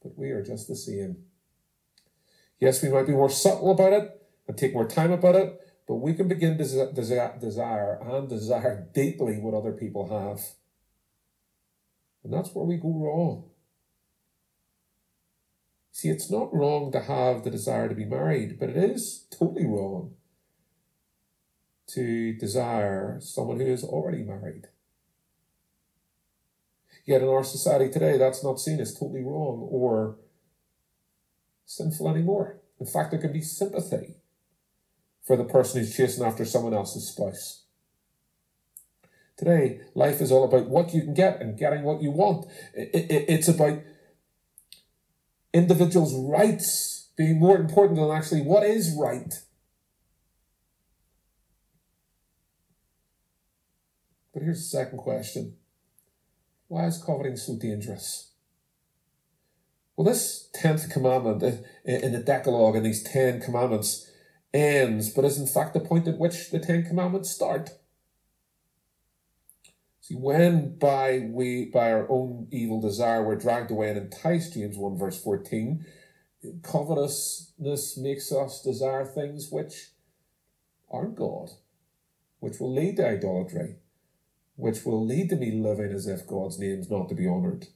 But 0.02 0.18
we 0.18 0.32
are 0.32 0.44
just 0.44 0.68
the 0.68 0.76
same. 0.76 1.18
Yes, 2.60 2.82
we 2.82 2.90
might 2.90 3.08
be 3.08 3.14
more 3.14 3.30
subtle 3.30 3.72
about 3.72 3.94
it 3.94 4.22
and 4.48 4.58
take 4.58 4.74
more 4.74 4.88
time 4.88 5.12
about 5.12 5.36
it, 5.36 5.60
but 5.88 5.96
we 5.96 6.14
can 6.14 6.28
begin 6.28 6.58
to 6.58 6.64
desi- 6.64 7.40
desire 7.40 8.00
and 8.02 8.30
desire 8.30 8.88
deeply 8.94 9.40
what 9.40 9.54
other 9.54 9.72
people 9.72 10.10
have. 10.10 10.42
And 12.24 12.34
that's 12.34 12.54
where 12.54 12.66
we 12.66 12.78
go 12.78 12.94
wrong. 12.94 13.50
See, 15.94 16.10
it's 16.10 16.32
not 16.32 16.52
wrong 16.52 16.92
to 16.92 17.02
have 17.02 17.44
the 17.44 17.52
desire 17.52 17.88
to 17.88 17.94
be 17.94 18.04
married, 18.04 18.60
but 18.60 18.70
it 18.70 18.78
is 18.78 19.28
totally 19.30 19.68
wrong 19.68 20.16
to 21.90 22.34
desire 22.34 23.20
someone 23.22 23.60
who 23.60 23.68
is 23.68 23.84
already 23.84 24.24
married. 24.24 24.70
Yet 27.06 27.22
in 27.22 27.28
our 27.28 27.44
society 27.44 27.92
today, 27.92 28.18
that's 28.18 28.44
not 28.44 28.60
seen 28.60 28.80
as 28.80 28.98
totally 28.98 29.22
wrong 29.22 29.68
or 29.70 30.18
sinful 31.64 32.10
anymore. 32.10 32.60
In 32.80 32.88
fact, 32.88 33.12
there 33.12 33.22
can 33.22 33.32
be 33.32 33.42
sympathy 33.42 34.16
for 35.22 35.38
the 35.38 35.46
person 35.46 35.80
who's 35.80 35.96
chasing 35.96 36.26
after 36.26 36.44
someone 36.44 36.74
else's 36.74 37.08
spouse. 37.08 37.66
Today, 39.38 39.82
life 39.94 40.22
is 40.22 40.32
all 40.32 40.44
about 40.44 40.70
what 40.70 40.92
you 40.92 41.02
can 41.02 41.14
get 41.14 41.40
and 41.40 41.56
getting 41.56 41.84
what 41.84 42.02
you 42.02 42.10
want. 42.10 42.48
It's 42.74 43.48
about 43.48 43.80
individuals' 45.54 46.16
rights 46.16 47.10
being 47.16 47.40
more 47.40 47.58
important 47.58 47.98
than 47.98 48.10
actually 48.10 48.42
what 48.42 48.64
is 48.64 48.96
right. 49.00 49.42
But 54.34 54.44
here's 54.44 54.60
the 54.60 54.78
second 54.78 54.98
question 54.98 55.58
Why 56.68 56.86
is 56.88 57.02
coveting 57.02 57.38
so 57.38 57.56
dangerous? 57.56 58.32
Well, 59.96 60.06
this 60.06 60.50
10th 60.56 60.90
commandment 60.92 61.44
in 61.86 62.14
the 62.14 62.24
Decalogue 62.26 62.76
and 62.76 62.86
these 62.86 63.04
10 63.04 63.42
commandments 63.42 64.10
ends, 64.54 65.10
but 65.10 65.26
is 65.26 65.38
in 65.38 65.48
fact 65.48 65.74
the 65.74 65.80
point 65.80 66.08
at 66.08 66.18
which 66.18 66.50
the 66.52 66.60
Ten 66.60 66.84
Commandments 66.84 67.32
start. 67.32 67.72
See, 70.04 70.16
when 70.16 70.78
by 70.80 71.30
we 71.32 71.68
by 71.68 71.94
our 71.94 72.12
own 72.12 72.50
evil 72.52 72.82
desire 72.82 73.24
we're 73.24 73.38
dragged 73.38 73.72
away 73.72 73.88
and 73.88 73.98
enticed, 73.98 74.54
James 74.54 74.76
1 74.76 74.98
verse 74.98 75.18
14, 75.24 75.86
covetousness 76.62 77.96
makes 77.96 78.30
us 78.30 78.62
desire 78.62 79.06
things 79.06 79.48
which 79.50 79.92
aren't 80.92 81.16
God, 81.16 81.52
which 82.42 82.60
will 82.60 82.74
lead 82.74 82.98
to 82.98 83.08
idolatry, 83.08 83.78
which 84.58 84.84
will 84.84 85.06
lead 85.06 85.30
to 85.30 85.38
me 85.38 85.52
living 85.52 85.94
as 85.94 86.06
if 86.06 86.28
God's 86.28 86.60
name's 86.60 86.92
not 86.92 87.08
to 87.08 87.16
be 87.16 87.26
honoured. 87.26 87.68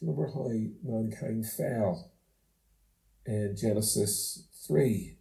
Do 0.00 0.06
you 0.06 0.10
remember 0.10 0.32
how 0.32 0.50
mankind 0.82 1.46
fell 1.48 2.10
in 3.24 3.54
Genesis 3.56 4.48
3? 4.66 5.16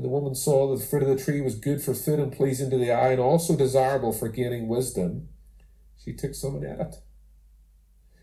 When 0.00 0.08
the 0.08 0.18
woman 0.18 0.34
saw 0.34 0.70
that 0.70 0.80
the 0.80 0.86
fruit 0.86 1.02
of 1.02 1.10
the 1.10 1.22
tree 1.22 1.42
was 1.42 1.56
good 1.56 1.82
for 1.82 1.92
food 1.92 2.20
and 2.20 2.32
pleasing 2.32 2.70
to 2.70 2.78
the 2.78 2.90
eye 2.90 3.10
and 3.10 3.20
also 3.20 3.54
desirable 3.54 4.14
for 4.14 4.30
gaining 4.30 4.66
wisdom, 4.66 5.28
she 6.02 6.14
took 6.14 6.34
some 6.34 6.54
and 6.54 6.64
ate 6.64 6.80
it. 6.80 6.96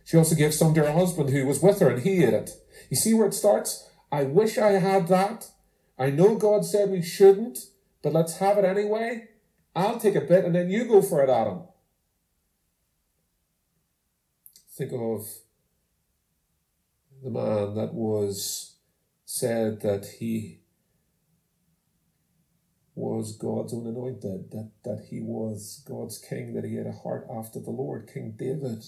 She 0.04 0.18
also 0.18 0.34
gave 0.34 0.56
some 0.56 0.74
to 0.74 0.84
her 0.84 0.94
husband 0.94 1.30
who 1.30 1.46
was 1.46 1.62
with 1.62 1.80
her 1.82 1.90
and 1.92 2.02
he 2.02 2.24
ate 2.24 2.34
it. 2.34 2.50
You 2.90 2.98
see 2.98 3.14
where 3.14 3.28
it 3.28 3.36
starts? 3.36 3.88
I 4.12 4.24
wish 4.24 4.58
I 4.58 4.72
had 4.72 5.08
that. 5.10 5.52
I 6.00 6.10
know 6.10 6.36
God 6.36 6.66
said 6.66 6.90
we 6.90 7.04
shouldn't, 7.04 7.60
but 8.02 8.12
let's 8.12 8.38
have 8.38 8.58
it 8.58 8.66
anyway. 8.66 9.28
I'll 9.76 10.00
take 10.00 10.16
a 10.16 10.22
bit 10.22 10.46
and 10.46 10.56
then 10.56 10.72
you 10.72 10.86
go 10.86 11.04
for 11.04 11.24
it, 11.24 11.30
Adam. 11.30 11.62
think 14.76 14.94
of 14.94 15.28
the 17.24 17.30
man 17.30 17.76
that 17.76 17.94
was 17.94 18.78
said 19.26 19.82
that 19.82 20.08
he 20.20 20.62
was 22.98 23.38
God's 23.38 23.74
own 23.76 23.86
anointed, 23.86 24.50
that, 24.52 24.72
that 24.84 25.06
he 25.10 25.22
was 25.22 25.84
God's 25.88 26.18
king, 26.18 26.54
that 26.56 26.66
he 26.66 26.76
had 26.76 26.88
a 26.88 26.92
heart 26.92 27.28
after 27.32 27.60
the 27.60 27.70
Lord, 27.70 28.10
King 28.12 28.34
David. 28.38 28.84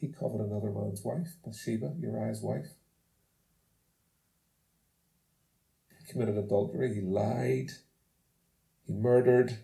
He 0.00 0.08
covered 0.08 0.40
another 0.40 0.70
man's 0.70 1.02
wife, 1.04 1.36
Bathsheba, 1.44 1.92
Uriah's 2.00 2.40
wife. 2.40 2.68
He 5.98 6.10
committed 6.10 6.38
adultery, 6.38 6.94
he 6.94 7.02
lied, 7.02 7.72
he 8.86 8.94
murdered, 8.94 9.58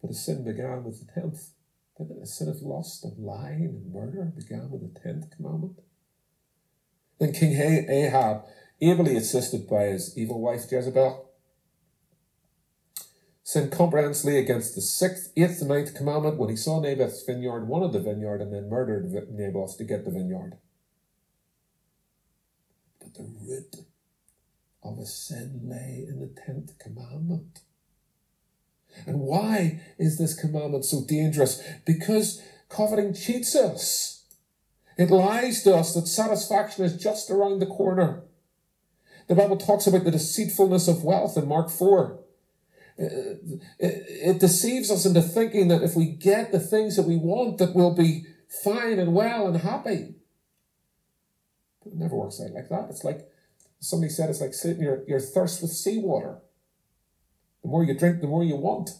But 0.00 0.12
the 0.12 0.14
sin 0.14 0.44
began 0.44 0.84
with 0.84 1.04
the 1.04 1.20
tenth. 1.20 1.50
The 1.98 2.26
sin 2.26 2.48
of 2.48 2.62
lust 2.62 3.04
and 3.04 3.18
lying 3.18 3.64
and 3.64 3.92
murder 3.92 4.32
began 4.36 4.70
with 4.70 4.82
the 4.82 5.00
tenth 5.00 5.34
commandment. 5.34 5.80
Then 7.18 7.32
King 7.32 7.56
Ahab, 7.88 8.44
ably 8.80 9.16
assisted 9.16 9.68
by 9.68 9.84
his 9.84 10.16
evil 10.18 10.40
wife 10.40 10.70
Jezebel, 10.70 11.30
sinned 13.42 13.72
comprehensively 13.72 14.38
against 14.38 14.74
the 14.74 14.80
sixth, 14.80 15.32
eighth, 15.36 15.60
and 15.60 15.68
ninth 15.68 15.94
commandment 15.94 16.36
when 16.36 16.50
he 16.50 16.56
saw 16.56 16.80
Naboth's 16.80 17.22
vineyard, 17.22 17.68
wanted 17.68 17.92
the 17.92 18.00
vineyard, 18.00 18.42
and 18.42 18.52
then 18.52 18.68
murdered 18.68 19.10
Naboth 19.30 19.78
to 19.78 19.84
get 19.84 20.04
the 20.04 20.10
vineyard. 20.10 20.58
But 23.00 23.14
the 23.14 23.22
root 23.22 23.76
of 24.82 24.98
his 24.98 25.14
sin 25.14 25.60
lay 25.64 26.04
in 26.08 26.20
the 26.20 26.34
tenth 26.44 26.78
commandment. 26.78 27.60
And 29.06 29.20
why 29.20 29.80
is 29.98 30.18
this 30.18 30.38
commandment 30.38 30.84
so 30.84 31.04
dangerous? 31.06 31.62
Because 31.84 32.42
coveting 32.68 33.14
cheats 33.14 33.54
us. 33.54 34.24
It 34.96 35.10
lies 35.10 35.62
to 35.64 35.74
us 35.74 35.94
that 35.94 36.06
satisfaction 36.06 36.84
is 36.84 36.96
just 36.96 37.30
around 37.30 37.60
the 37.60 37.66
corner. 37.66 38.22
The 39.28 39.34
Bible 39.34 39.56
talks 39.56 39.86
about 39.86 40.04
the 40.04 40.10
deceitfulness 40.10 40.88
of 40.88 41.04
wealth 41.04 41.36
in 41.36 41.48
Mark 41.48 41.68
4. 41.68 42.18
It 42.98 44.40
deceives 44.40 44.90
us 44.90 45.04
into 45.04 45.20
thinking 45.20 45.68
that 45.68 45.82
if 45.82 45.94
we 45.94 46.06
get 46.06 46.50
the 46.50 46.60
things 46.60 46.96
that 46.96 47.06
we 47.06 47.16
want, 47.16 47.58
that 47.58 47.74
we'll 47.74 47.94
be 47.94 48.24
fine 48.48 48.98
and 48.98 49.12
well 49.12 49.46
and 49.46 49.58
happy. 49.58 50.14
But 51.82 51.92
it 51.92 51.98
never 51.98 52.16
works 52.16 52.40
out 52.40 52.52
like 52.52 52.68
that. 52.70 52.88
It's 52.88 53.04
like 53.04 53.28
somebody 53.80 54.10
said, 54.10 54.30
it's 54.30 54.40
like 54.40 54.54
sitting 54.54 54.82
your, 54.82 55.04
your 55.06 55.20
thirst 55.20 55.60
with 55.60 55.72
seawater. 55.72 56.38
The 57.62 57.68
more 57.68 57.84
you 57.84 57.98
drink, 57.98 58.20
the 58.20 58.28
more 58.28 58.44
you 58.44 58.56
want. 58.56 58.90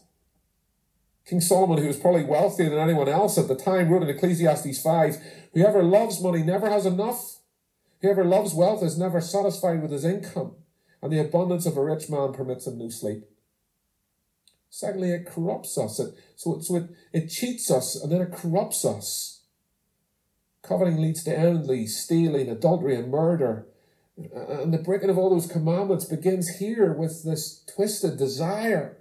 King 1.27 1.41
Solomon, 1.41 1.79
who 1.79 1.89
was 1.89 1.99
probably 1.99 2.25
wealthier 2.25 2.71
than 2.71 2.79
anyone 2.79 3.09
else 3.09 3.37
at 3.37 3.49
the 3.49 3.57
time, 3.57 3.89
wrote 3.89 4.03
in 4.03 4.09
Ecclesiastes 4.09 4.81
5 4.81 5.17
Whoever 5.55 5.83
loves 5.83 6.23
money 6.23 6.43
never 6.43 6.71
has 6.71 6.87
enough. 6.87 7.41
Whoever 8.01 8.25
loves 8.25 8.55
wealth 8.55 8.83
is 8.83 8.99
never 8.99 9.21
satisfied 9.21 9.83
with 9.83 9.91
his 9.91 10.05
income, 10.05 10.55
and 11.03 11.13
the 11.13 11.21
abundance 11.21 11.67
of 11.67 11.77
a 11.77 11.85
rich 11.85 12.09
man 12.09 12.33
permits 12.33 12.67
him 12.67 12.79
no 12.79 12.89
sleep. 12.89 13.25
Secondly, 14.71 15.11
it 15.11 15.27
corrupts 15.27 15.79
us. 15.79 15.99
It, 15.99 16.15
so 16.37 16.57
it, 16.57 16.63
so 16.63 16.77
it, 16.77 16.85
it 17.13 17.29
cheats 17.29 17.71
us 17.71 17.97
and 17.97 18.13
then 18.13 18.21
it 18.21 18.33
corrupts 18.33 18.85
us. 18.85 19.41
Coveting 20.63 21.01
leads 21.01 21.25
to 21.25 21.37
envy, 21.37 21.87
stealing, 21.87 22.51
adultery, 22.51 22.95
and 22.95 23.11
murder. 23.11 23.67
And 24.17 24.75
the 24.75 24.79
breaking 24.79 25.11
of 25.11 25.17
all 25.17 25.31
those 25.31 25.51
commandments 25.51 26.05
begins 26.05 26.59
here 26.59 26.93
with 26.93 27.25
this 27.25 27.65
twisted 27.75 28.19
desire. 28.19 28.99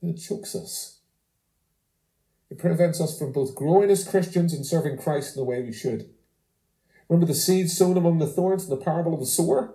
And 0.00 0.14
it 0.14 0.20
chokes 0.20 0.54
us. 0.54 1.00
It 2.50 2.58
prevents 2.58 3.00
us 3.00 3.18
from 3.18 3.32
both 3.32 3.54
growing 3.54 3.90
as 3.90 4.08
Christians 4.08 4.54
and 4.54 4.64
serving 4.64 4.98
Christ 4.98 5.36
in 5.36 5.40
the 5.40 5.44
way 5.44 5.62
we 5.62 5.72
should. 5.72 6.08
Remember 7.08 7.26
the 7.26 7.34
seed 7.34 7.70
sown 7.70 7.96
among 7.96 8.18
the 8.18 8.26
thorns 8.26 8.64
in 8.64 8.70
the 8.70 8.76
parable 8.76 9.14
of 9.14 9.20
the 9.20 9.26
sower? 9.26 9.74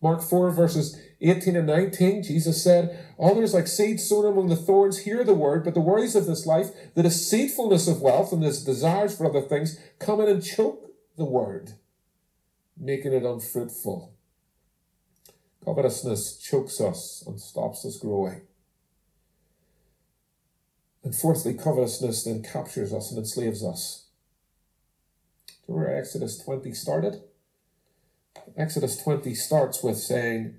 Mark 0.00 0.22
4, 0.22 0.50
verses 0.50 1.00
18 1.20 1.56
and 1.56 1.66
19, 1.66 2.22
Jesus 2.22 2.62
said, 2.62 3.04
Others, 3.18 3.52
like 3.52 3.66
seeds 3.66 4.08
sown 4.08 4.26
among 4.26 4.48
the 4.48 4.56
thorns, 4.56 4.98
hear 4.98 5.24
the 5.24 5.34
word, 5.34 5.64
but 5.64 5.74
the 5.74 5.80
worries 5.80 6.14
of 6.14 6.26
this 6.26 6.46
life, 6.46 6.68
the 6.94 7.02
deceitfulness 7.02 7.88
of 7.88 8.00
wealth, 8.00 8.32
and 8.32 8.42
this 8.42 8.62
desires 8.62 9.16
for 9.16 9.26
other 9.26 9.40
things 9.40 9.78
come 9.98 10.20
in 10.20 10.28
and 10.28 10.44
choke 10.44 10.92
the 11.16 11.24
word, 11.24 11.72
making 12.78 13.12
it 13.12 13.24
unfruitful. 13.24 14.14
Covetousness 15.64 16.38
chokes 16.38 16.80
us 16.80 17.24
and 17.26 17.40
stops 17.40 17.84
us 17.84 17.98
growing. 17.98 18.42
And 21.08 21.16
fourthly, 21.16 21.54
covetousness 21.54 22.24
then 22.24 22.42
captures 22.42 22.92
us 22.92 23.08
and 23.08 23.18
enslaves 23.18 23.64
us. 23.64 24.08
Do 25.46 25.72
you 25.72 25.78
remember 25.78 25.98
Exodus 25.98 26.36
20 26.36 26.74
started? 26.74 27.22
Exodus 28.58 29.02
20 29.02 29.34
starts 29.34 29.82
with 29.82 29.96
saying, 29.96 30.56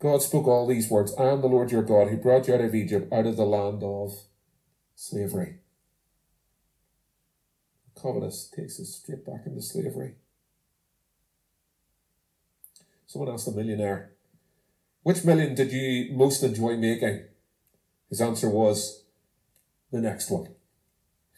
God 0.00 0.22
spoke 0.22 0.46
all 0.46 0.66
these 0.66 0.88
words 0.88 1.12
I 1.18 1.24
am 1.24 1.42
the 1.42 1.48
Lord 1.48 1.70
your 1.70 1.82
God 1.82 2.08
who 2.08 2.16
brought 2.16 2.48
you 2.48 2.54
out 2.54 2.62
of 2.62 2.74
Egypt, 2.74 3.12
out 3.12 3.26
of 3.26 3.36
the 3.36 3.44
land 3.44 3.82
of 3.82 4.14
slavery. 4.94 5.56
Covetous 7.94 8.50
takes 8.56 8.80
us 8.80 8.88
straight 8.88 9.26
back 9.26 9.42
into 9.44 9.60
slavery. 9.60 10.14
Someone 13.04 13.34
asked 13.34 13.48
a 13.48 13.50
millionaire, 13.50 14.12
Which 15.02 15.26
million 15.26 15.54
did 15.54 15.72
you 15.72 16.16
most 16.16 16.42
enjoy 16.42 16.78
making? 16.78 17.24
His 18.08 18.22
answer 18.22 18.48
was, 18.48 19.03
The 19.94 20.00
next 20.00 20.28
one. 20.28 20.48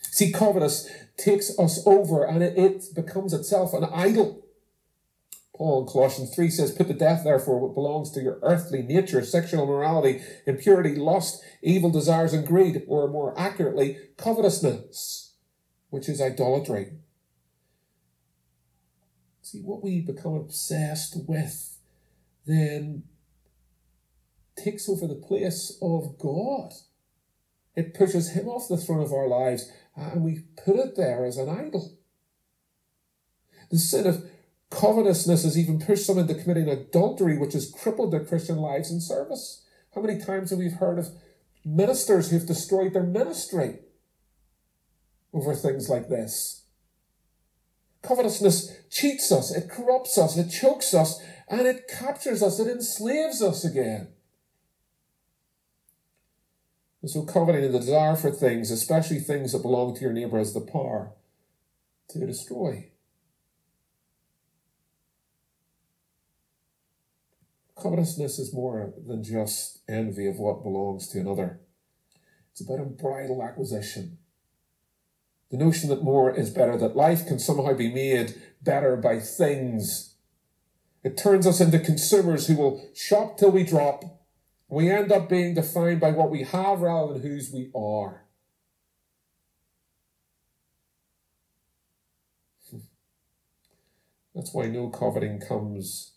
See, 0.00 0.32
covetous 0.32 0.88
takes 1.18 1.58
us 1.58 1.86
over 1.86 2.24
and 2.24 2.42
it, 2.42 2.56
it 2.56 2.84
becomes 2.94 3.34
itself 3.34 3.74
an 3.74 3.84
idol. 3.84 4.46
Paul 5.54 5.82
in 5.82 5.92
Colossians 5.92 6.34
3 6.34 6.48
says, 6.48 6.72
Put 6.72 6.88
to 6.88 6.94
death, 6.94 7.22
therefore, 7.22 7.60
what 7.60 7.74
belongs 7.74 8.10
to 8.12 8.22
your 8.22 8.38
earthly 8.42 8.80
nature, 8.80 9.22
sexual 9.26 9.66
morality, 9.66 10.22
impurity, 10.46 10.94
lust, 10.94 11.44
evil 11.62 11.90
desires, 11.90 12.32
and 12.32 12.46
greed, 12.46 12.82
or 12.88 13.08
more 13.08 13.38
accurately, 13.38 13.98
covetousness. 14.16 15.34
which 15.90 16.08
is 16.08 16.22
idolatry. 16.22 16.92
See, 19.42 19.60
what 19.60 19.84
we 19.84 20.00
become 20.00 20.34
obsessed 20.34 21.14
with 21.28 21.76
then 22.46 23.02
takes 24.56 24.88
over 24.88 25.06
the 25.06 25.14
place 25.14 25.76
of 25.82 26.16
God. 26.18 26.72
It 27.76 27.94
pushes 27.94 28.30
Him 28.30 28.48
off 28.48 28.68
the 28.68 28.78
throne 28.78 29.02
of 29.02 29.12
our 29.12 29.28
lives, 29.28 29.70
and 29.94 30.24
we 30.24 30.44
put 30.64 30.76
it 30.76 30.96
there 30.96 31.24
as 31.24 31.36
an 31.36 31.48
idol. 31.48 31.98
The 33.70 33.78
sin 33.78 34.06
of 34.06 34.24
covetousness 34.70 35.44
has 35.44 35.58
even 35.58 35.78
pushed 35.78 36.06
some 36.06 36.18
into 36.18 36.34
committing 36.34 36.68
adultery, 36.68 37.36
which 37.36 37.52
has 37.52 37.70
crippled 37.70 38.12
their 38.12 38.24
Christian 38.24 38.56
lives 38.56 38.90
and 38.90 39.02
service. 39.02 39.64
How 39.94 40.00
many 40.00 40.18
times 40.18 40.50
have 40.50 40.58
we 40.58 40.70
heard 40.70 40.98
of 40.98 41.10
ministers 41.64 42.30
who've 42.30 42.46
destroyed 42.46 42.94
their 42.94 43.02
ministry 43.02 43.80
over 45.32 45.54
things 45.54 45.88
like 45.88 46.08
this? 46.08 46.62
Covetousness 48.02 48.72
cheats 48.90 49.32
us, 49.32 49.54
it 49.54 49.68
corrupts 49.68 50.16
us, 50.16 50.36
it 50.36 50.48
chokes 50.48 50.94
us, 50.94 51.20
and 51.48 51.66
it 51.66 51.88
captures 51.88 52.42
us, 52.42 52.60
it 52.60 52.68
enslaves 52.68 53.42
us 53.42 53.64
again. 53.64 54.08
So, 57.06 57.22
coveting 57.22 57.70
the 57.70 57.78
desire 57.78 58.16
for 58.16 58.32
things, 58.32 58.72
especially 58.72 59.20
things 59.20 59.52
that 59.52 59.62
belong 59.62 59.94
to 59.94 60.00
your 60.00 60.12
neighbour, 60.12 60.38
has 60.38 60.52
the 60.52 60.60
power 60.60 61.12
to 62.08 62.26
destroy. 62.26 62.90
Covetousness 67.80 68.40
is 68.40 68.52
more 68.52 68.92
than 69.06 69.22
just 69.22 69.82
envy 69.88 70.26
of 70.26 70.38
what 70.38 70.64
belongs 70.64 71.06
to 71.08 71.20
another. 71.20 71.60
It's 72.50 72.62
about 72.62 72.80
unbridled 72.80 73.40
acquisition. 73.40 74.18
The 75.52 75.58
notion 75.58 75.88
that 75.90 76.02
more 76.02 76.34
is 76.34 76.50
better, 76.50 76.76
that 76.76 76.96
life 76.96 77.24
can 77.26 77.38
somehow 77.38 77.74
be 77.74 77.92
made 77.92 78.34
better 78.62 78.96
by 78.96 79.20
things. 79.20 80.16
It 81.04 81.16
turns 81.16 81.46
us 81.46 81.60
into 81.60 81.78
consumers 81.78 82.48
who 82.48 82.56
will 82.56 82.90
shop 82.94 83.38
till 83.38 83.52
we 83.52 83.62
drop. 83.62 84.25
We 84.68 84.90
end 84.90 85.12
up 85.12 85.28
being 85.28 85.54
defined 85.54 86.00
by 86.00 86.10
what 86.10 86.30
we 86.30 86.42
have 86.42 86.80
rather 86.80 87.12
than 87.12 87.22
whose 87.22 87.52
we 87.52 87.70
are. 87.74 88.24
That's 94.34 94.52
why 94.52 94.66
no 94.66 94.88
coveting 94.88 95.40
comes 95.40 96.14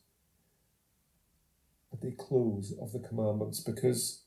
at 1.93 2.01
the 2.01 2.11
close 2.11 2.73
of 2.81 2.91
the 2.91 2.99
commandments 2.99 3.59
because 3.59 4.23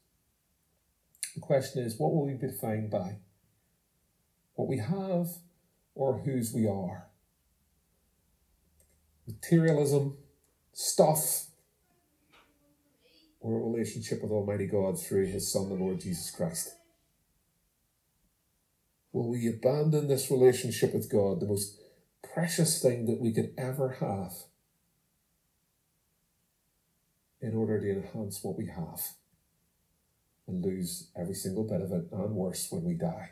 the 1.35 1.41
question 1.41 1.83
is 1.83 1.99
what 1.99 2.13
will 2.13 2.27
we 2.27 2.35
be 2.35 2.47
defined 2.47 2.91
by? 2.91 3.17
What 4.55 4.69
we 4.69 4.79
have 4.79 5.29
or 5.95 6.19
whose 6.21 6.53
we 6.53 6.67
are? 6.67 7.09
Materialism, 9.27 10.17
stuff, 10.73 11.47
or 13.43 13.59
a 13.59 13.71
relationship 13.71 14.23
with 14.23 14.31
Almighty 14.31 14.67
God 14.67 14.99
through 14.99 15.27
His 15.27 15.53
Son, 15.53 15.69
the 15.69 15.75
Lord 15.75 16.01
Jesus 16.01 16.31
Christ? 16.31 16.71
Will 19.13 19.29
we 19.29 19.47
abandon 19.47 20.09
this 20.09 20.31
relationship 20.31 20.95
with 20.95 21.13
God, 21.13 21.41
the 21.41 21.47
most 21.47 21.79
precious 22.35 22.81
thing 22.81 23.05
that 23.07 23.21
we 23.21 23.33
could 23.33 23.53
ever 23.59 23.97
have? 24.01 24.33
in 27.43 27.57
order 27.57 27.81
to 27.81 27.91
enhance 27.91 28.43
what 28.43 28.57
we 28.57 28.69
have 28.69 29.03
and 30.47 30.65
lose 30.65 31.11
every 31.17 31.35
single 31.35 31.65
bit 31.65 31.83
of 31.83 31.91
it 31.91 32.05
and 32.13 32.35
worse 32.35 32.69
when 32.71 32.85
we 32.85 32.95
die. 32.95 33.31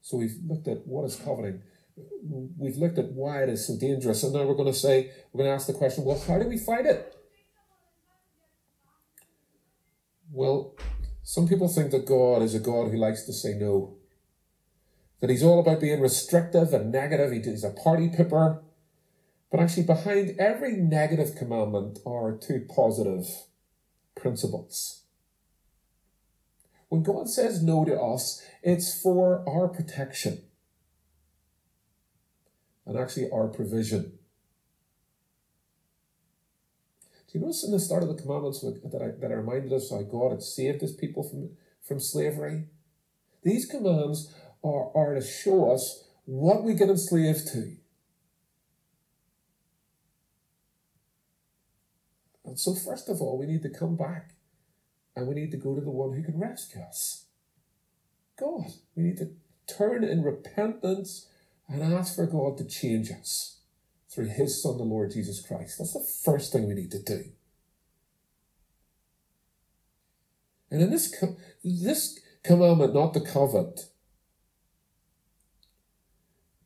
So 0.00 0.16
we've 0.16 0.38
looked 0.44 0.66
at 0.66 0.86
what 0.86 1.04
is 1.04 1.14
coveting. 1.14 1.62
We've 1.96 2.76
looked 2.76 2.98
at 2.98 3.12
why 3.12 3.42
it 3.42 3.48
is 3.48 3.66
so 3.66 3.76
dangerous. 3.76 4.22
And 4.22 4.32
now 4.32 4.44
we're 4.44 4.54
going 4.54 4.72
to 4.72 4.78
say, 4.78 5.10
we're 5.32 5.38
going 5.44 5.50
to 5.50 5.54
ask 5.54 5.66
the 5.66 5.74
question, 5.74 6.04
well, 6.04 6.22
how 6.26 6.38
do 6.38 6.48
we 6.48 6.58
fight 6.58 6.86
it? 6.86 7.14
Well, 10.30 10.74
some 11.22 11.46
people 11.46 11.68
think 11.68 11.90
that 11.90 12.06
God 12.06 12.42
is 12.42 12.54
a 12.54 12.60
God 12.60 12.90
who 12.90 12.96
likes 12.96 13.24
to 13.24 13.32
say 13.32 13.54
no. 13.54 13.96
That 15.20 15.30
he's 15.30 15.42
all 15.42 15.60
about 15.60 15.80
being 15.80 16.00
restrictive 16.00 16.72
and 16.72 16.90
negative. 16.90 17.32
He's 17.32 17.64
a 17.64 17.70
party 17.70 18.08
pooper. 18.08 18.62
But 19.50 19.60
actually, 19.60 19.84
behind 19.84 20.36
every 20.38 20.76
negative 20.76 21.36
commandment 21.36 21.98
are 22.06 22.36
two 22.36 22.66
positive 22.74 23.26
principles. 24.14 25.02
When 26.88 27.02
God 27.02 27.28
says 27.28 27.62
no 27.62 27.84
to 27.84 28.00
us, 28.00 28.42
it's 28.62 29.00
for 29.00 29.46
our 29.48 29.68
protection 29.68 30.42
and 32.86 32.98
actually 32.98 33.30
our 33.30 33.48
provision. 33.48 34.18
Do 37.26 37.38
you 37.38 37.40
notice 37.40 37.64
in 37.64 37.72
the 37.72 37.80
start 37.80 38.02
of 38.02 38.08
the 38.08 38.20
commandments 38.20 38.60
that 38.60 39.02
I, 39.02 39.18
that 39.20 39.30
I 39.30 39.34
reminded 39.34 39.72
us 39.72 39.90
how 39.90 40.02
God 40.02 40.32
had 40.32 40.42
saved 40.42 40.82
his 40.82 40.92
people 40.92 41.22
from, 41.22 41.50
from 41.82 41.98
slavery? 41.98 42.64
These 43.42 43.66
commands 43.66 44.34
are, 44.62 44.94
are 44.94 45.14
to 45.14 45.22
show 45.22 45.72
us 45.72 46.04
what 46.24 46.62
we 46.62 46.74
get 46.74 46.88
enslaved 46.88 47.48
to 47.52 47.76
And 52.52 52.60
so, 52.60 52.74
first 52.74 53.08
of 53.08 53.22
all, 53.22 53.38
we 53.38 53.46
need 53.46 53.62
to 53.62 53.70
come 53.70 53.96
back 53.96 54.34
and 55.16 55.26
we 55.26 55.34
need 55.34 55.50
to 55.52 55.56
go 55.56 55.74
to 55.74 55.80
the 55.80 55.90
one 55.90 56.12
who 56.12 56.22
can 56.22 56.38
rescue 56.38 56.82
us 56.82 57.24
God. 58.38 58.66
We 58.94 59.04
need 59.04 59.16
to 59.16 59.30
turn 59.66 60.04
in 60.04 60.22
repentance 60.22 61.28
and 61.80 61.94
ask 61.94 62.16
for 62.16 62.26
God 62.26 62.58
to 62.58 62.64
change 62.64 63.10
us 63.10 63.60
through 64.10 64.28
his 64.28 64.62
Son, 64.62 64.76
the 64.76 64.82
Lord 64.82 65.12
Jesus 65.12 65.40
Christ. 65.40 65.78
That's 65.78 65.94
the 65.94 66.06
first 66.24 66.52
thing 66.52 66.68
we 66.68 66.74
need 66.74 66.90
to 66.90 67.02
do. 67.02 67.24
And 70.70 70.82
in 70.82 70.90
this, 70.90 71.14
this 71.62 72.18
commandment 72.42 72.94
not 72.94 73.12
the 73.12 73.20
covet, 73.20 73.86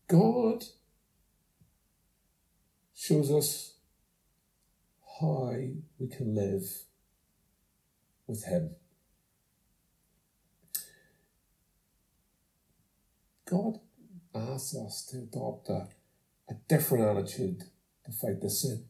God 0.09 0.65
shows 2.95 3.31
us 3.31 3.75
how 5.21 5.55
we 5.99 6.09
can 6.09 6.35
live 6.35 6.85
with 8.27 8.45
Him. 8.45 8.77
God 13.49 13.81
asks 14.37 14.77
us 14.77 15.07
to 15.11 15.19
adopt 15.19 15.69
a, 15.69 15.89
a 16.49 16.55
different 16.69 17.05
attitude 17.05 17.65
to 18.05 18.13
fight 18.13 18.41
the 18.41 18.51
sin. 18.51 18.85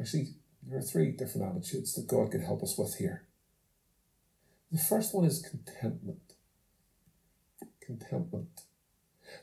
Actually, 0.00 0.34
there 0.66 0.78
are 0.78 0.82
three 0.82 1.10
different 1.10 1.50
attitudes 1.50 1.94
that 1.94 2.06
God 2.06 2.30
can 2.30 2.42
help 2.42 2.62
us 2.62 2.76
with 2.78 2.96
here. 2.96 3.26
The 4.72 4.78
first 4.78 5.14
one 5.14 5.24
is 5.24 5.40
contentment. 5.40 6.34
Contentment. 7.80 8.62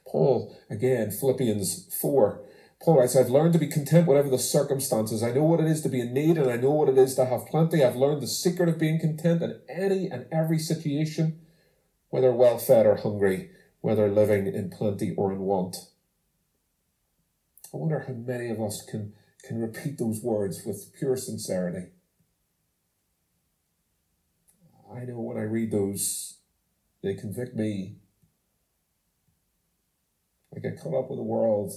Paul, 0.06 0.56
again, 0.70 1.12
Philippians 1.12 1.94
4, 2.02 2.44
Paul 2.84 3.00
writes, 3.00 3.16
I've 3.16 3.30
learned 3.30 3.54
to 3.54 3.60
be 3.60 3.68
content 3.68 4.08
whatever 4.08 4.30
the 4.30 4.40
circumstances. 4.40 5.22
I 5.22 5.32
know 5.32 5.44
what 5.44 5.60
it 5.60 5.68
is 5.68 5.82
to 5.84 5.90
be 5.90 6.02
in 6.02 6.14
need 6.14 6.38
and 6.38 6.50
I 6.50 6.56
know 6.56 6.72
what 6.72 6.90
it 6.90 6.98
is 6.98 7.14
to 7.16 7.26
have 7.26 7.46
plenty. 7.46 7.84
I've 7.84 7.96
learned 7.96 8.22
the 8.22 8.28
secret 8.28 8.70
of 8.70 8.80
being 8.80 9.00
content 9.00 9.44
in 9.44 9.60
any 9.70 10.10
and 10.10 10.26
every 10.32 10.58
situation, 10.58 11.40
whether 12.10 12.32
well 12.32 12.58
fed 12.58 12.88
or 12.88 12.96
hungry, 12.96 13.52
whether 13.82 14.10
living 14.10 14.48
in 14.48 14.70
plenty 14.70 15.14
or 15.16 15.32
in 15.32 15.40
want. 15.40 15.76
I 17.74 17.78
wonder 17.78 18.06
how 18.08 18.14
many 18.14 18.50
of 18.50 18.62
us 18.62 18.84
can, 18.90 19.14
can 19.44 19.60
repeat 19.60 19.98
those 19.98 20.22
words 20.22 20.64
with 20.66 20.94
pure 20.98 21.18
sincerity. 21.18 21.88
I 24.94 25.06
know 25.06 25.20
when 25.20 25.38
I 25.38 25.44
read 25.44 25.72
those, 25.72 26.40
they 27.02 27.14
convict 27.16 27.56
me. 27.56 27.98
I 30.56 30.60
get 30.60 30.80
caught 30.80 30.98
up 30.98 31.10
with 31.10 31.18
the 31.18 31.24
world 31.24 31.72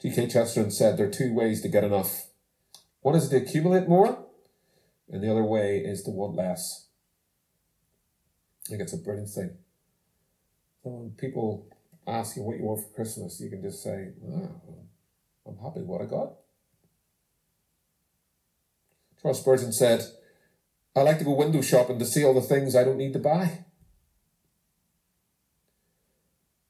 G.K. 0.00 0.28
Chesterton 0.28 0.70
said 0.70 0.96
there 0.96 1.08
are 1.08 1.10
two 1.10 1.32
ways 1.32 1.62
to 1.62 1.68
get 1.68 1.82
enough. 1.82 2.26
One 3.00 3.16
is 3.16 3.28
to 3.30 3.38
accumulate 3.38 3.88
more, 3.88 4.26
and 5.08 5.22
the 5.22 5.30
other 5.30 5.42
way 5.42 5.78
is 5.78 6.02
to 6.02 6.10
want 6.10 6.36
less. 6.36 6.85
I 8.66 8.70
think 8.70 8.82
it's 8.82 8.92
a 8.92 8.98
brilliant 8.98 9.28
thing. 9.28 9.50
So 10.82 10.90
when 10.90 11.10
people 11.10 11.68
ask 12.06 12.36
you 12.36 12.42
what 12.42 12.56
you 12.56 12.64
want 12.64 12.80
for 12.80 12.94
Christmas, 12.94 13.40
you 13.40 13.48
can 13.48 13.62
just 13.62 13.82
say, 13.82 14.08
oh, 14.26 14.50
I'm 15.46 15.56
happy 15.58 15.80
with 15.80 15.88
what 15.88 16.02
I 16.02 16.06
got. 16.06 16.32
Charles 19.22 19.40
Spurgeon 19.40 19.72
said, 19.72 20.04
I 20.94 21.02
like 21.02 21.18
to 21.18 21.24
go 21.24 21.34
window 21.34 21.60
shopping 21.62 21.98
to 21.98 22.04
see 22.04 22.24
all 22.24 22.34
the 22.34 22.40
things 22.40 22.74
I 22.74 22.84
don't 22.84 22.98
need 22.98 23.12
to 23.12 23.18
buy. 23.18 23.64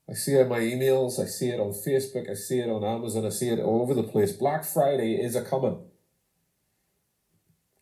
I 0.09 0.13
see 0.13 0.35
it 0.35 0.43
in 0.43 0.49
my 0.49 0.61
emails, 0.61 1.19
I 1.19 1.27
see 1.27 1.49
it 1.49 1.59
on 1.59 1.73
Facebook, 1.73 2.31
I 2.31 2.35
see 2.35 2.61
it 2.61 2.69
on 2.69 2.85
Amazon, 2.85 3.27
I 3.27 3.31
see 3.31 3.49
it 3.49 3.59
all 3.59 3.83
over 3.83 3.95
the 3.95 4.05
place. 4.05 4.33
Black 4.33 4.65
Friday 4.65 5.15
is 5.15 5.35
a 5.35 5.43
coming. 5.43 5.81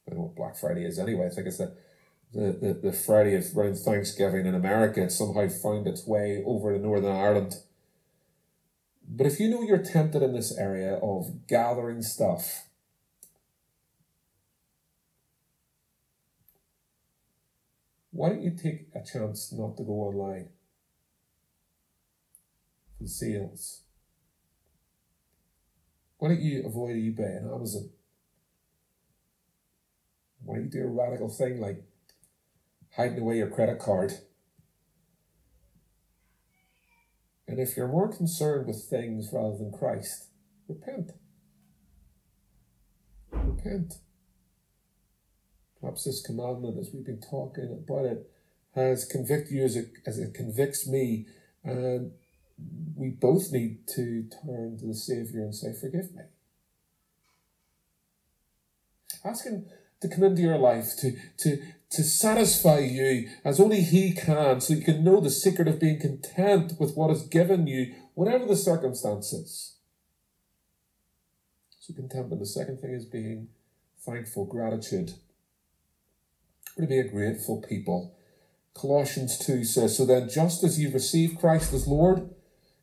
I 0.06 0.10
don't 0.10 0.18
know 0.18 0.24
what 0.26 0.36
Black 0.36 0.56
Friday 0.56 0.84
is 0.84 0.98
anyway. 0.98 1.26
I 1.26 1.30
think 1.30 1.46
it's 1.48 1.58
the 1.58 1.76
the, 2.34 2.58
the, 2.60 2.90
the 2.90 2.92
Friday 2.92 3.36
of 3.36 3.44
around 3.56 3.76
Thanksgiving 3.76 4.46
in 4.46 4.54
America. 4.54 5.02
It 5.02 5.12
somehow 5.12 5.48
found 5.48 5.86
its 5.86 6.06
way 6.06 6.42
over 6.44 6.72
to 6.72 6.78
Northern 6.78 7.14
Ireland. 7.14 7.54
But 9.08 9.26
if 9.26 9.38
you 9.38 9.48
know 9.48 9.62
you're 9.62 9.78
tempted 9.78 10.22
in 10.22 10.34
this 10.34 10.56
area 10.56 10.94
of 10.96 11.46
gathering 11.46 12.02
stuff, 12.02 12.64
why 18.10 18.30
don't 18.30 18.42
you 18.42 18.50
take 18.50 18.88
a 18.94 19.04
chance 19.04 19.52
not 19.52 19.76
to 19.76 19.84
go 19.84 19.92
online 19.92 20.48
for 22.98 23.06
sales? 23.06 23.82
Why 26.18 26.28
don't 26.28 26.40
you 26.40 26.64
avoid 26.66 26.96
eBay 26.96 27.38
and 27.38 27.52
Amazon? 27.52 27.90
Why 30.42 30.56
don't 30.56 30.64
you 30.64 30.70
do 30.70 30.84
a 30.84 30.90
radical 30.90 31.28
thing 31.28 31.60
like 31.60 31.84
hiding 32.96 33.20
away 33.20 33.38
your 33.38 33.50
credit 33.50 33.78
card? 33.78 34.12
And 37.46 37.58
if 37.58 37.76
you're 37.76 37.88
more 37.88 38.08
concerned 38.08 38.66
with 38.66 38.84
things 38.84 39.30
rather 39.32 39.56
than 39.56 39.72
Christ, 39.72 40.28
repent. 40.68 41.12
Repent. 43.30 43.94
Perhaps 45.80 46.04
this 46.04 46.22
commandment, 46.22 46.78
as 46.78 46.90
we've 46.92 47.04
been 47.04 47.20
talking 47.20 47.84
about 47.86 48.06
it, 48.06 48.30
has 48.74 49.04
convicted 49.04 49.52
you 49.52 49.64
as 49.64 49.76
it, 49.76 49.92
as 50.06 50.18
it 50.18 50.34
convicts 50.34 50.88
me. 50.88 51.26
And 51.62 52.12
we 52.96 53.10
both 53.10 53.52
need 53.52 53.86
to 53.88 54.28
turn 54.44 54.78
to 54.78 54.86
the 54.86 54.94
Savior 54.94 55.42
and 55.42 55.54
say, 55.54 55.72
Forgive 55.78 56.14
me. 56.14 56.22
Ask 59.24 59.44
Him 59.44 59.66
to 60.00 60.08
come 60.08 60.24
into 60.24 60.42
your 60.42 60.58
life, 60.58 60.96
to, 60.98 61.12
to, 61.38 61.62
to 61.94 62.04
satisfy 62.04 62.80
you 62.80 63.28
as 63.44 63.60
only 63.60 63.82
He 63.82 64.12
can, 64.12 64.60
so 64.60 64.74
you 64.74 64.82
can 64.82 65.04
know 65.04 65.20
the 65.20 65.30
secret 65.30 65.68
of 65.68 65.80
being 65.80 66.00
content 66.00 66.74
with 66.78 66.94
what 66.96 67.10
is 67.10 67.22
given 67.22 67.66
you, 67.66 67.94
whatever 68.14 68.46
the 68.46 68.56
circumstances. 68.56 69.76
So, 71.80 71.92
contentment. 71.92 72.40
The 72.40 72.46
second 72.46 72.80
thing 72.80 72.94
is 72.94 73.04
being 73.04 73.48
thankful, 74.00 74.46
gratitude. 74.46 75.14
We're 76.76 76.86
to 76.86 76.88
be 76.88 76.98
a 76.98 77.08
grateful 77.08 77.62
people. 77.62 78.16
Colossians 78.74 79.38
2 79.38 79.64
says, 79.64 79.96
So 79.96 80.04
then, 80.04 80.28
just 80.28 80.64
as 80.64 80.80
you've 80.80 80.94
received 80.94 81.38
Christ 81.38 81.72
as 81.72 81.86
Lord, 81.86 82.30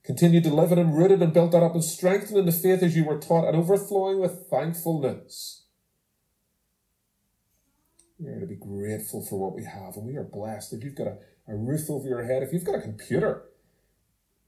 continue 0.04 0.40
to 0.42 0.54
live 0.54 0.72
in 0.72 0.78
Him, 0.78 0.94
rooted 0.94 1.22
and 1.22 1.34
built 1.34 1.52
that 1.52 1.64
up 1.64 1.74
and 1.74 1.84
strengthened 1.84 2.38
in 2.38 2.46
the 2.46 2.52
faith 2.52 2.82
as 2.82 2.96
you 2.96 3.04
were 3.04 3.20
taught, 3.20 3.48
and 3.48 3.58
overflowing 3.58 4.20
with 4.20 4.48
thankfulness. 4.50 5.64
We 8.22 8.30
are 8.30 8.40
to 8.40 8.46
be 8.46 8.56
grateful 8.56 9.26
for 9.26 9.40
what 9.40 9.56
we 9.56 9.64
have, 9.64 9.96
and 9.98 10.06
we 10.06 10.16
are 10.16 10.24
blessed. 10.24 10.74
If 10.74 10.84
you've 10.84 10.96
got 10.96 11.08
a, 11.08 11.18
a 11.48 11.56
roof 11.56 11.90
over 11.90 12.08
your 12.08 12.24
head, 12.24 12.44
if 12.44 12.54
you've 12.54 12.64
got 12.64 12.76
a 12.76 12.82
computer 12.82 13.46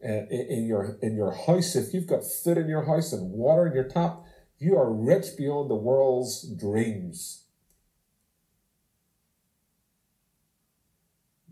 uh, 0.03 0.27
in, 0.29 0.47
in 0.49 0.67
your 0.67 0.99
in 1.01 1.15
your 1.15 1.31
house, 1.31 1.75
if 1.75 1.91
you've 1.91 2.05
got 2.05 2.23
food 2.23 2.59
in 2.59 2.69
your 2.69 2.85
house 2.85 3.11
and 3.13 3.31
water 3.31 3.65
in 3.65 3.73
your 3.73 3.89
tap, 3.89 4.21
you 4.59 4.77
are 4.77 4.93
rich 4.93 5.35
beyond 5.35 5.71
the 5.71 5.75
world's 5.75 6.47
dreams. 6.51 7.45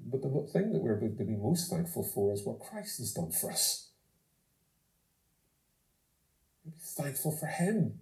But 0.05 0.21
the 0.21 0.29
thing 0.53 0.73
that 0.73 0.84
we're 0.84 0.99
to 0.99 1.23
be 1.23 1.36
most 1.36 1.71
thankful 1.71 2.03
for 2.03 2.34
is 2.34 2.45
what 2.45 2.60
Christ 2.60 2.99
has 2.99 3.13
done 3.13 3.31
for 3.31 3.49
us. 3.49 3.89
We're 6.63 6.73
thankful 7.03 7.36
for 7.36 7.47
Him. 7.47 7.99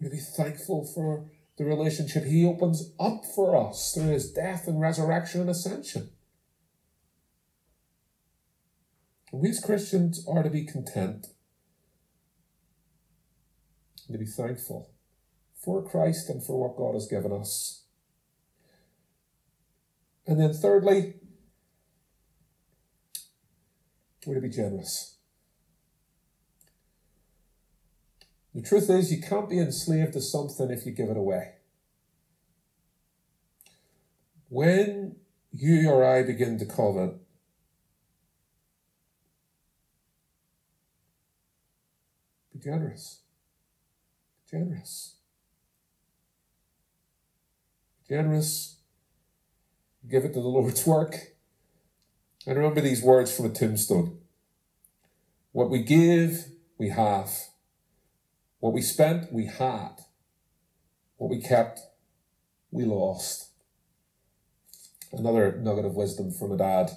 We're 0.00 0.10
be 0.10 0.16
thankful 0.18 0.84
for 0.84 1.26
the 1.58 1.64
relationship 1.64 2.24
He 2.24 2.44
opens 2.44 2.92
up 2.98 3.24
for 3.34 3.56
us 3.56 3.92
through 3.94 4.08
His 4.08 4.32
death 4.32 4.66
and 4.66 4.80
resurrection 4.80 5.42
and 5.42 5.50
ascension. 5.50 6.10
we 9.32 9.50
as 9.50 9.60
Christians 9.60 10.24
are 10.26 10.42
to 10.42 10.48
be 10.48 10.64
content 10.64 11.26
and 14.06 14.14
to 14.14 14.18
be 14.18 14.24
thankful 14.24 14.90
for 15.62 15.82
Christ 15.82 16.30
and 16.30 16.42
for 16.42 16.58
what 16.58 16.78
God 16.78 16.94
has 16.94 17.06
given 17.06 17.32
us. 17.32 17.84
And 20.26 20.40
then, 20.40 20.52
thirdly, 20.52 21.14
we're 24.26 24.36
to 24.36 24.40
be 24.40 24.48
generous. 24.48 25.17
The 28.58 28.64
truth 28.64 28.90
is, 28.90 29.12
you 29.12 29.22
can't 29.22 29.48
be 29.48 29.60
enslaved 29.60 30.14
to 30.14 30.20
something 30.20 30.68
if 30.68 30.84
you 30.84 30.90
give 30.90 31.10
it 31.10 31.16
away. 31.16 31.52
When 34.48 35.14
you 35.52 35.88
or 35.88 36.04
I 36.04 36.24
begin 36.24 36.58
to 36.58 36.66
covet, 36.66 37.14
be 42.52 42.58
generous. 42.58 43.20
Be 44.50 44.58
generous. 44.58 45.14
Be 48.08 48.16
generous 48.16 48.78
give 50.10 50.24
it 50.24 50.32
to 50.32 50.40
the 50.40 50.48
Lord's 50.48 50.84
work. 50.84 51.14
And 52.44 52.56
remember 52.56 52.80
these 52.80 53.04
words 53.04 53.36
from 53.36 53.46
a 53.46 53.50
tombstone. 53.50 54.18
What 55.52 55.70
we 55.70 55.84
give, 55.84 56.46
we 56.76 56.88
have. 56.88 57.30
What 58.60 58.72
we 58.72 58.82
spent, 58.82 59.32
we 59.32 59.46
had. 59.46 60.00
What 61.16 61.30
we 61.30 61.40
kept, 61.40 61.80
we 62.70 62.84
lost. 62.84 63.50
Another 65.12 65.56
nugget 65.60 65.84
of 65.84 65.94
wisdom 65.94 66.30
from 66.32 66.52
a 66.52 66.56
dad. 66.56 66.90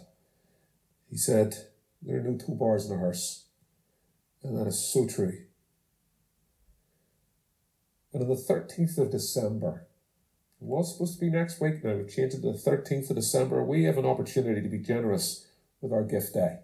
He 1.10 1.18
said, 1.18 1.56
There 2.02 2.18
are 2.18 2.24
no 2.24 2.38
two 2.38 2.56
bars 2.56 2.90
in 2.90 2.96
a 2.96 3.00
hearse. 3.00 3.46
And 4.44 4.58
that 4.58 4.68
is 4.68 4.92
so 4.92 5.08
true. 5.08 5.46
And 8.14 8.24
on 8.24 8.30
the 8.30 8.36
13th 8.36 8.98
of 8.98 9.12
December, 9.12 9.88
it 10.60 10.66
was 10.66 10.94
supposed 10.94 11.16
to 11.16 11.20
be 11.22 11.30
next 11.30 11.62
week 11.62 11.84
now. 11.84 11.96
We've 11.96 12.10
changed 12.10 12.36
it 12.36 12.42
to 12.42 12.52
the 12.52 12.58
13th 12.58 13.10
of 13.10 13.16
December. 13.16 13.64
We 13.64 13.84
have 13.84 13.98
an 13.98 14.06
opportunity 14.06 14.62
to 14.62 14.70
be 14.70 14.80
generous 14.80 15.48
with 15.80 15.94
our 15.94 16.04
gift 16.04 16.34
day. 16.34 16.60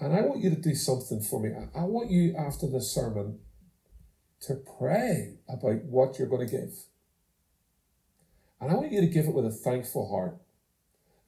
And 0.00 0.14
I 0.14 0.22
want 0.22 0.42
you 0.42 0.50
to 0.50 0.60
do 0.60 0.74
something 0.74 1.20
for 1.20 1.40
me. 1.40 1.50
I 1.74 1.84
want 1.84 2.10
you, 2.10 2.34
after 2.36 2.66
the 2.66 2.80
sermon, 2.80 3.38
to 4.42 4.54
pray 4.78 5.38
about 5.48 5.84
what 5.84 6.18
you're 6.18 6.28
going 6.28 6.46
to 6.46 6.52
give. 6.52 6.74
And 8.60 8.70
I 8.70 8.74
want 8.74 8.92
you 8.92 9.00
to 9.00 9.06
give 9.06 9.26
it 9.26 9.34
with 9.34 9.46
a 9.46 9.50
thankful 9.50 10.08
heart. 10.10 10.38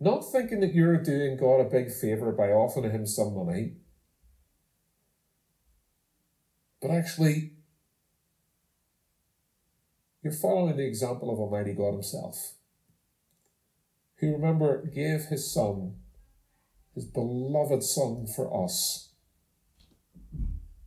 Not 0.00 0.20
thinking 0.32 0.60
that 0.60 0.74
you're 0.74 1.02
doing 1.02 1.36
God 1.36 1.60
a 1.60 1.64
big 1.64 1.92
favour 1.92 2.32
by 2.32 2.48
offering 2.48 2.90
Him 2.90 3.06
some 3.06 3.34
money, 3.34 3.74
but 6.80 6.90
actually 6.90 7.52
you're 10.22 10.32
following 10.32 10.76
the 10.76 10.86
example 10.86 11.30
of 11.30 11.38
Almighty 11.38 11.74
God 11.74 11.92
Himself, 11.92 12.54
who, 14.16 14.32
remember, 14.32 14.86
gave 14.86 15.26
His 15.26 15.52
Son, 15.52 15.96
His 16.94 17.04
beloved 17.04 17.82
Son, 17.82 18.26
for 18.26 18.64
us. 18.64 19.10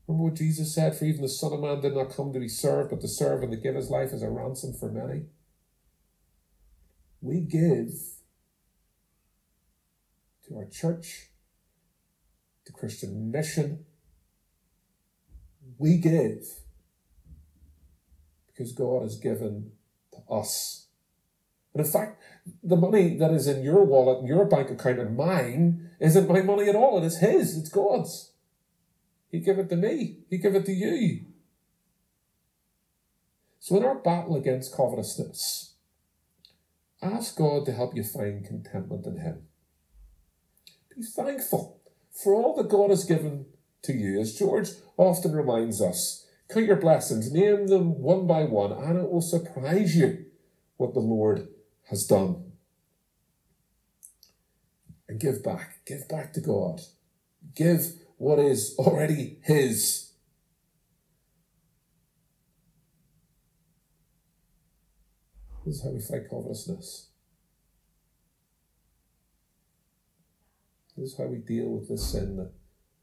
Remember 0.07 0.25
what 0.25 0.35
Jesus 0.35 0.75
said? 0.75 0.95
For 0.95 1.05
even 1.05 1.21
the 1.21 1.29
Son 1.29 1.53
of 1.53 1.61
Man 1.61 1.81
did 1.81 1.95
not 1.95 2.15
come 2.15 2.33
to 2.33 2.39
be 2.39 2.49
served, 2.49 2.89
but 2.89 3.01
to 3.01 3.07
serve 3.07 3.41
and 3.41 3.51
to 3.51 3.57
give 3.57 3.75
His 3.75 3.89
life 3.89 4.11
as 4.13 4.21
a 4.21 4.29
ransom 4.29 4.73
for 4.73 4.91
many. 4.91 5.23
We 7.21 7.39
give 7.39 7.91
to 10.47 10.57
our 10.57 10.65
church, 10.65 11.29
to 12.65 12.73
Christian 12.73 13.31
mission. 13.31 13.85
We 15.77 15.97
give 15.97 16.45
because 18.47 18.73
God 18.73 19.03
has 19.03 19.17
given 19.17 19.71
to 20.11 20.33
us. 20.33 20.82
And 21.73 21.85
in 21.85 21.91
fact, 21.91 22.21
the 22.61 22.75
money 22.75 23.17
that 23.17 23.31
is 23.31 23.47
in 23.47 23.63
your 23.63 23.83
wallet 23.83 24.19
and 24.19 24.27
your 24.27 24.45
bank 24.45 24.69
account 24.69 24.99
and 24.99 25.17
mine 25.17 25.89
isn't 25.99 26.29
my 26.29 26.41
money 26.41 26.69
at 26.69 26.75
all. 26.75 26.99
It 26.99 27.05
is 27.05 27.19
His. 27.19 27.57
It's 27.57 27.69
God's. 27.69 28.31
He 29.29 29.39
gave 29.39 29.57
it 29.57 29.69
to 29.69 29.75
me. 29.75 30.19
He 30.29 30.37
gave 30.37 30.55
it 30.55 30.65
to 30.65 30.71
you. 30.71 31.25
So 33.59 33.77
in 33.77 33.83
our 33.83 33.95
battle 33.95 34.35
against 34.35 34.75
covetousness, 34.75 35.75
ask 37.01 37.35
God 37.35 37.65
to 37.65 37.71
help 37.71 37.95
you 37.95 38.03
find 38.03 38.45
contentment 38.45 39.05
in 39.05 39.17
Him. 39.17 39.47
Be 40.95 41.01
thankful 41.01 41.81
for 42.11 42.35
all 42.35 42.55
that 42.57 42.69
God 42.69 42.91
has 42.91 43.05
given 43.05 43.45
to 43.83 43.93
you. 43.93 44.19
As 44.19 44.37
George 44.37 44.69
often 44.97 45.31
reminds 45.31 45.81
us, 45.81 46.23
Count 46.49 46.67
your 46.67 46.75
blessings, 46.75 47.31
name 47.31 47.67
them 47.67 47.99
one 47.99 48.27
by 48.27 48.43
one, 48.43 48.71
and 48.71 48.99
it 48.99 49.09
will 49.09 49.21
surprise 49.21 49.95
you 49.95 50.25
what 50.77 50.93
the 50.93 50.99
Lord 50.99 51.47
has 51.89 52.05
done. 52.05 52.51
And 55.07 55.19
give 55.19 55.43
back. 55.43 55.85
Give 55.85 56.07
back 56.07 56.33
to 56.33 56.41
God. 56.41 56.81
Give 57.55 57.85
what 58.17 58.39
is 58.39 58.75
already 58.79 59.39
His. 59.43 60.11
This 65.65 65.75
is 65.75 65.83
how 65.83 65.91
we 65.91 65.99
fight 65.99 66.29
covetousness. 66.29 67.09
This 70.97 71.11
is 71.11 71.17
how 71.17 71.25
we 71.25 71.37
deal 71.37 71.69
with 71.69 71.89
this 71.89 72.11
sin 72.11 72.35
that 72.37 72.51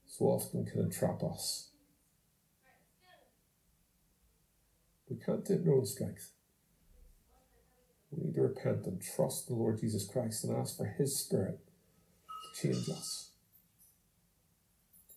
so 0.06 0.26
often 0.26 0.64
can 0.66 0.80
entrap 0.80 1.22
us. 1.22 1.70
We 5.08 5.16
can't 5.16 5.44
do 5.44 5.54
it 5.54 5.62
in 5.62 5.68
our 5.68 5.76
own 5.76 5.86
strength. 5.86 6.30
Repent 8.50 8.86
and 8.86 9.00
trust 9.00 9.46
the 9.46 9.54
Lord 9.54 9.78
Jesus 9.78 10.08
Christ 10.08 10.42
and 10.44 10.56
ask 10.56 10.76
for 10.76 10.86
His 10.98 11.16
Spirit 11.16 11.60
to 12.54 12.62
change 12.62 12.88
us. 12.88 13.30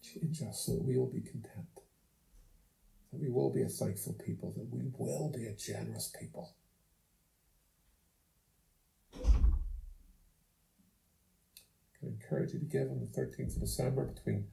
Change 0.04 0.43
us 0.43 0.65
so 0.65 0.74
that 0.74 0.84
we 0.84 0.98
will 0.98 1.12
be 1.12 1.22
content. 1.22 1.82
That 3.12 3.19
we 3.19 3.32
will 3.32 3.52
be 3.52 3.63
a 3.63 3.67
thankful 3.67 4.13
people. 4.24 4.54
That 4.56 4.69
we 4.72 4.84
will 4.96 5.34
be 5.36 5.48
a 5.48 5.56
generous 5.56 6.13
people. 6.19 6.54
I 9.15 9.28
encourage 12.04 12.54
you 12.54 12.60
to 12.60 12.65
give 12.65 12.91
on 12.91 13.00
the 13.00 13.19
13th 13.19 13.56
of 13.56 13.62
December 13.62 14.13
between 14.13 14.46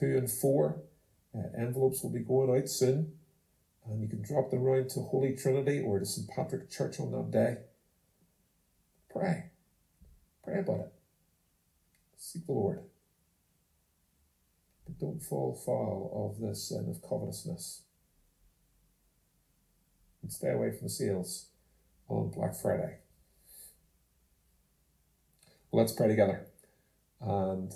2 0.00 0.06
and 0.16 0.30
4. 0.30 0.82
Uh, 1.34 1.38
envelopes 1.56 2.02
will 2.02 2.12
be 2.12 2.20
going 2.20 2.50
out 2.50 2.68
soon. 2.68 3.12
And 3.86 4.02
you 4.02 4.08
can 4.08 4.22
drop 4.22 4.50
them 4.50 4.64
around 4.64 4.90
to 4.90 5.00
Holy 5.00 5.36
Trinity 5.36 5.80
or 5.80 6.00
to 6.00 6.06
St. 6.06 6.28
Patrick 6.28 6.68
Church 6.68 6.98
on 6.98 7.12
that 7.12 7.30
day. 7.30 7.58
Pray. 9.18 9.50
Pray 10.44 10.60
about 10.60 10.80
it. 10.80 10.92
Seek 12.16 12.46
the 12.46 12.52
Lord. 12.52 12.80
But 14.86 14.98
don't 14.98 15.20
fall 15.20 15.54
foul 15.54 16.32
of 16.32 16.40
this 16.40 16.68
sin 16.68 16.86
of 16.88 17.02
covetousness. 17.02 17.82
And 20.22 20.32
stay 20.32 20.50
away 20.50 20.70
from 20.70 20.86
the 20.86 20.88
sales 20.88 21.48
on 22.08 22.30
Black 22.30 22.54
Friday. 22.54 22.98
Well, 25.70 25.82
let's 25.82 25.92
pray 25.92 26.08
together. 26.08 26.46
And 27.20 27.74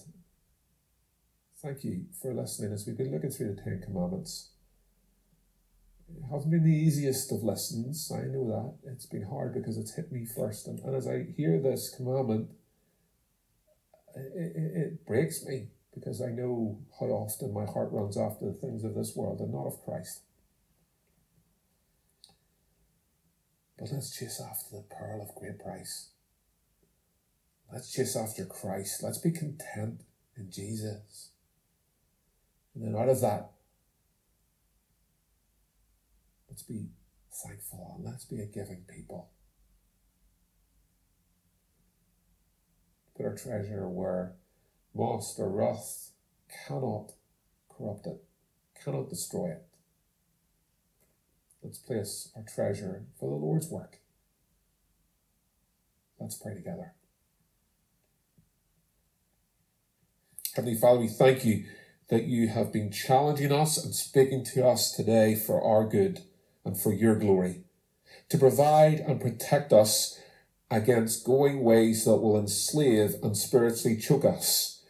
thank 1.61 1.83
you 1.83 2.05
for 2.21 2.33
listening 2.33 2.73
as 2.73 2.87
we've 2.87 2.97
been 2.97 3.11
looking 3.13 3.31
through 3.31 3.55
the 3.55 3.61
Ten 3.61 3.83
Commandments. 3.85 4.51
It 6.17 6.25
hasn't 6.31 6.51
been 6.51 6.65
the 6.65 6.71
easiest 6.71 7.33
of 7.33 7.43
lessons, 7.43 8.11
I 8.15 8.23
know 8.23 8.47
that. 8.49 8.93
It's 8.93 9.07
been 9.07 9.25
hard 9.25 9.55
because 9.55 9.79
it's 9.79 9.95
hit 9.95 10.13
me 10.13 10.27
first. 10.27 10.67
And, 10.67 10.79
and 10.81 10.95
as 10.95 11.07
I 11.07 11.27
hear 11.37 11.61
this 11.61 11.95
commandment, 11.95 12.51
it, 14.15 14.53
it, 14.57 14.77
it 14.77 15.07
breaks 15.07 15.45
me 15.45 15.69
because 15.95 16.21
I 16.23 16.31
know 16.31 16.79
how 16.99 17.07
often 17.07 17.53
my 17.53 17.65
heart 17.65 17.91
runs 17.93 18.17
after 18.17 18.47
the 18.47 18.53
things 18.59 18.85
of 18.85 18.95
this 18.95 19.15
world 19.15 19.41
and 19.41 19.53
not 19.53 19.67
of 19.67 19.83
Christ. 19.85 20.23
But 23.79 23.91
let's 23.93 24.17
chase 24.17 24.41
after 24.41 24.77
the 24.77 24.85
pearl 24.95 25.23
of 25.23 25.35
great 25.35 25.59
price. 25.59 26.11
Let's 27.73 27.91
chase 27.91 28.17
after 28.17 28.45
Christ. 28.45 29.03
Let's 29.03 29.19
be 29.19 29.31
content 29.31 30.03
in 30.37 30.51
Jesus. 30.51 31.31
And 32.75 32.85
then 32.85 33.01
out 33.01 33.09
of 33.09 33.21
that, 33.23 33.52
let's 36.53 36.65
be 36.65 36.85
thankful 37.47 37.95
and 37.97 38.05
let's 38.05 38.27
be 38.27 38.39
a 38.39 38.45
giving 38.45 38.85
people. 38.87 39.31
Put 43.17 43.25
our 43.25 43.35
treasure 43.35 43.89
where 43.89 44.35
moss 44.95 45.35
or 45.39 45.49
rust 45.49 46.13
cannot 46.69 47.13
corrupt 47.71 48.07
it, 48.07 48.23
cannot 48.85 49.09
destroy 49.09 49.53
it. 49.53 49.65
Let's 51.63 51.79
place 51.79 52.31
our 52.37 52.43
treasure 52.43 53.07
for 53.19 53.31
the 53.31 53.37
Lord's 53.37 53.71
work. 53.71 54.01
Let's 56.21 56.37
pray 56.37 56.53
together. 56.53 56.93
Heavenly 60.55 60.79
Father, 60.79 61.01
we 61.01 61.09
thank 61.09 61.47
you 61.47 61.65
that 62.11 62.25
you 62.25 62.49
have 62.49 62.75
been 62.75 62.93
challenging 62.93 63.53
us 63.53 63.83
and 63.83 63.95
speaking 63.95 64.45
to 64.53 64.67
us 64.67 64.93
today 64.93 65.35
for 65.35 65.63
our 65.63 65.89
good 65.89 66.21
and 66.65 66.79
for 66.79 66.93
your 66.93 67.17
glory, 67.17 67.63
to 68.29 68.39
provide 68.39 68.99
and 69.01 69.21
protect 69.21 69.73
us 69.73 70.19
against 70.71 71.25
going 71.25 71.63
ways 71.63 72.05
that 72.05 72.17
will 72.17 72.39
enslave 72.39 73.17
and 73.23 73.37
spiritually 73.37 73.97
choke 73.97 74.25
us. 74.25 74.83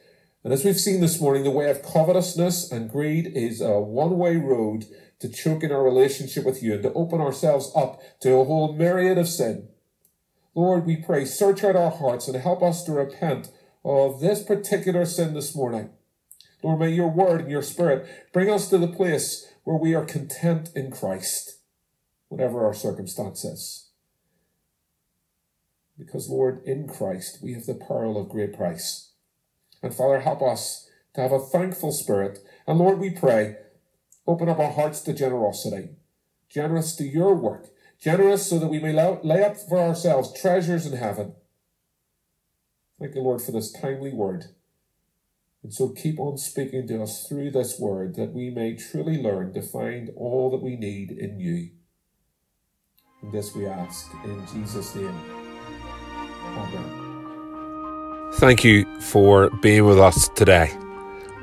And 0.44 0.52
as 0.52 0.64
we've 0.64 0.78
seen 0.78 1.00
this 1.00 1.20
morning, 1.20 1.44
the 1.44 1.50
way 1.50 1.70
of 1.70 1.82
covetousness 1.82 2.70
and 2.70 2.90
greed 2.90 3.26
is 3.34 3.60
a 3.60 3.80
one 3.80 4.18
way 4.18 4.36
road 4.36 4.86
to 5.20 5.28
choke 5.28 5.62
in 5.62 5.70
our 5.70 5.84
relationship 5.84 6.44
with 6.44 6.62
you 6.62 6.74
and 6.74 6.82
to 6.82 6.92
open 6.94 7.20
ourselves 7.20 7.70
up 7.76 8.00
to 8.20 8.34
a 8.34 8.44
whole 8.44 8.72
myriad 8.72 9.18
of 9.18 9.28
sin. 9.28 9.68
Lord, 10.54 10.84
we 10.84 10.96
pray, 10.96 11.24
search 11.24 11.64
out 11.64 11.76
our 11.76 11.90
hearts 11.90 12.28
and 12.28 12.36
help 12.36 12.62
us 12.62 12.82
to 12.84 12.92
repent 12.92 13.50
of 13.84 14.20
this 14.20 14.42
particular 14.42 15.04
sin 15.06 15.32
this 15.32 15.54
morning. 15.54 15.90
Lord, 16.62 16.80
may 16.80 16.90
your 16.90 17.10
word 17.10 17.42
and 17.42 17.50
your 17.50 17.62
spirit 17.62 18.06
bring 18.32 18.50
us 18.50 18.68
to 18.70 18.78
the 18.78 18.88
place 18.88 19.46
where 19.64 19.76
we 19.76 19.94
are 19.94 20.04
content 20.04 20.70
in 20.74 20.90
Christ, 20.90 21.58
whatever 22.32 22.64
our 22.64 22.74
circumstances. 22.74 23.90
Because, 25.98 26.28
Lord, 26.28 26.62
in 26.64 26.88
Christ 26.88 27.38
we 27.42 27.52
have 27.52 27.66
the 27.66 27.74
pearl 27.74 28.16
of 28.16 28.28
great 28.28 28.56
price. 28.56 29.12
And 29.82 29.94
Father, 29.94 30.20
help 30.20 30.42
us 30.42 30.88
to 31.14 31.20
have 31.20 31.32
a 31.32 31.38
thankful 31.38 31.92
spirit. 31.92 32.38
And 32.66 32.78
Lord, 32.78 32.98
we 32.98 33.10
pray, 33.10 33.56
open 34.26 34.48
up 34.48 34.58
our 34.58 34.72
hearts 34.72 35.00
to 35.02 35.12
generosity, 35.12 35.90
generous 36.48 36.96
to 36.96 37.04
your 37.04 37.34
work, 37.34 37.68
generous 38.00 38.48
so 38.48 38.58
that 38.58 38.68
we 38.68 38.80
may 38.80 38.92
lay 38.92 39.42
up 39.42 39.56
for 39.56 39.78
ourselves 39.78 40.32
treasures 40.40 40.86
in 40.86 40.96
heaven 40.96 41.34
Thank 43.02 43.16
you, 43.16 43.22
Lord, 43.22 43.42
for 43.42 43.50
this 43.50 43.72
timely 43.72 44.12
word. 44.12 44.44
And 45.64 45.74
so 45.74 45.88
keep 45.88 46.20
on 46.20 46.38
speaking 46.38 46.86
to 46.86 47.02
us 47.02 47.26
through 47.26 47.50
this 47.50 47.76
word 47.76 48.14
that 48.14 48.32
we 48.32 48.48
may 48.48 48.76
truly 48.76 49.20
learn 49.20 49.52
to 49.54 49.62
find 49.62 50.10
all 50.16 50.52
that 50.52 50.62
we 50.62 50.76
need 50.76 51.10
in 51.10 51.40
you. 51.40 51.70
This 53.30 53.54
we 53.54 53.66
ask 53.66 54.12
in 54.24 54.44
Jesus' 54.52 54.94
name. 54.96 55.14
Amen. 56.56 58.30
Thank 58.34 58.64
you 58.64 58.84
for 59.00 59.48
being 59.60 59.84
with 59.84 59.98
us 59.98 60.28
today. 60.30 60.76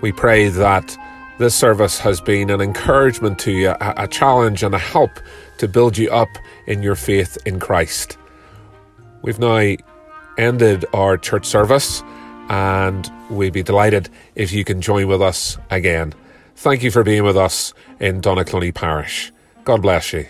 We 0.02 0.12
pray 0.12 0.50
that 0.50 0.98
this 1.38 1.56
service 1.56 1.98
has 2.00 2.20
been 2.20 2.50
an 2.50 2.60
encouragement 2.60 3.39
to 3.39 3.52
you, 3.52 3.74
a, 3.80 4.08
challenge 4.10 4.62
and 4.62 4.76
a 4.76 4.78
help 4.78 5.12
to 5.60 5.70
build 5.70 5.98
you 5.98 6.12
up 6.12 6.28
in 6.68 6.84
your 6.84 6.96
faith 6.96 7.38
in 7.46 7.62
Christ. 7.62 8.18
We've 9.22 9.39
now 9.39 9.76
ended 10.38 10.86
our 10.94 11.18
church 11.18 11.46
service, 11.46 12.04
and 12.50 13.10
we'd 13.30 13.54
be 13.54 13.63
delighted 13.63 14.10
if 14.36 14.52
you 14.52 14.65
can 14.65 14.82
join 14.82 15.08
with 15.08 15.22
us 15.22 15.58
again. 15.70 16.13
Thank 16.58 16.84
you 16.84 16.92
for 16.92 17.04
being 17.04 17.24
with 17.24 17.38
us 17.38 17.74
in 18.02 18.20
Donaghcloney 18.20 18.74
Parish. 18.74 19.32
God 19.63 19.82
bless 19.82 20.12
you. 20.12 20.26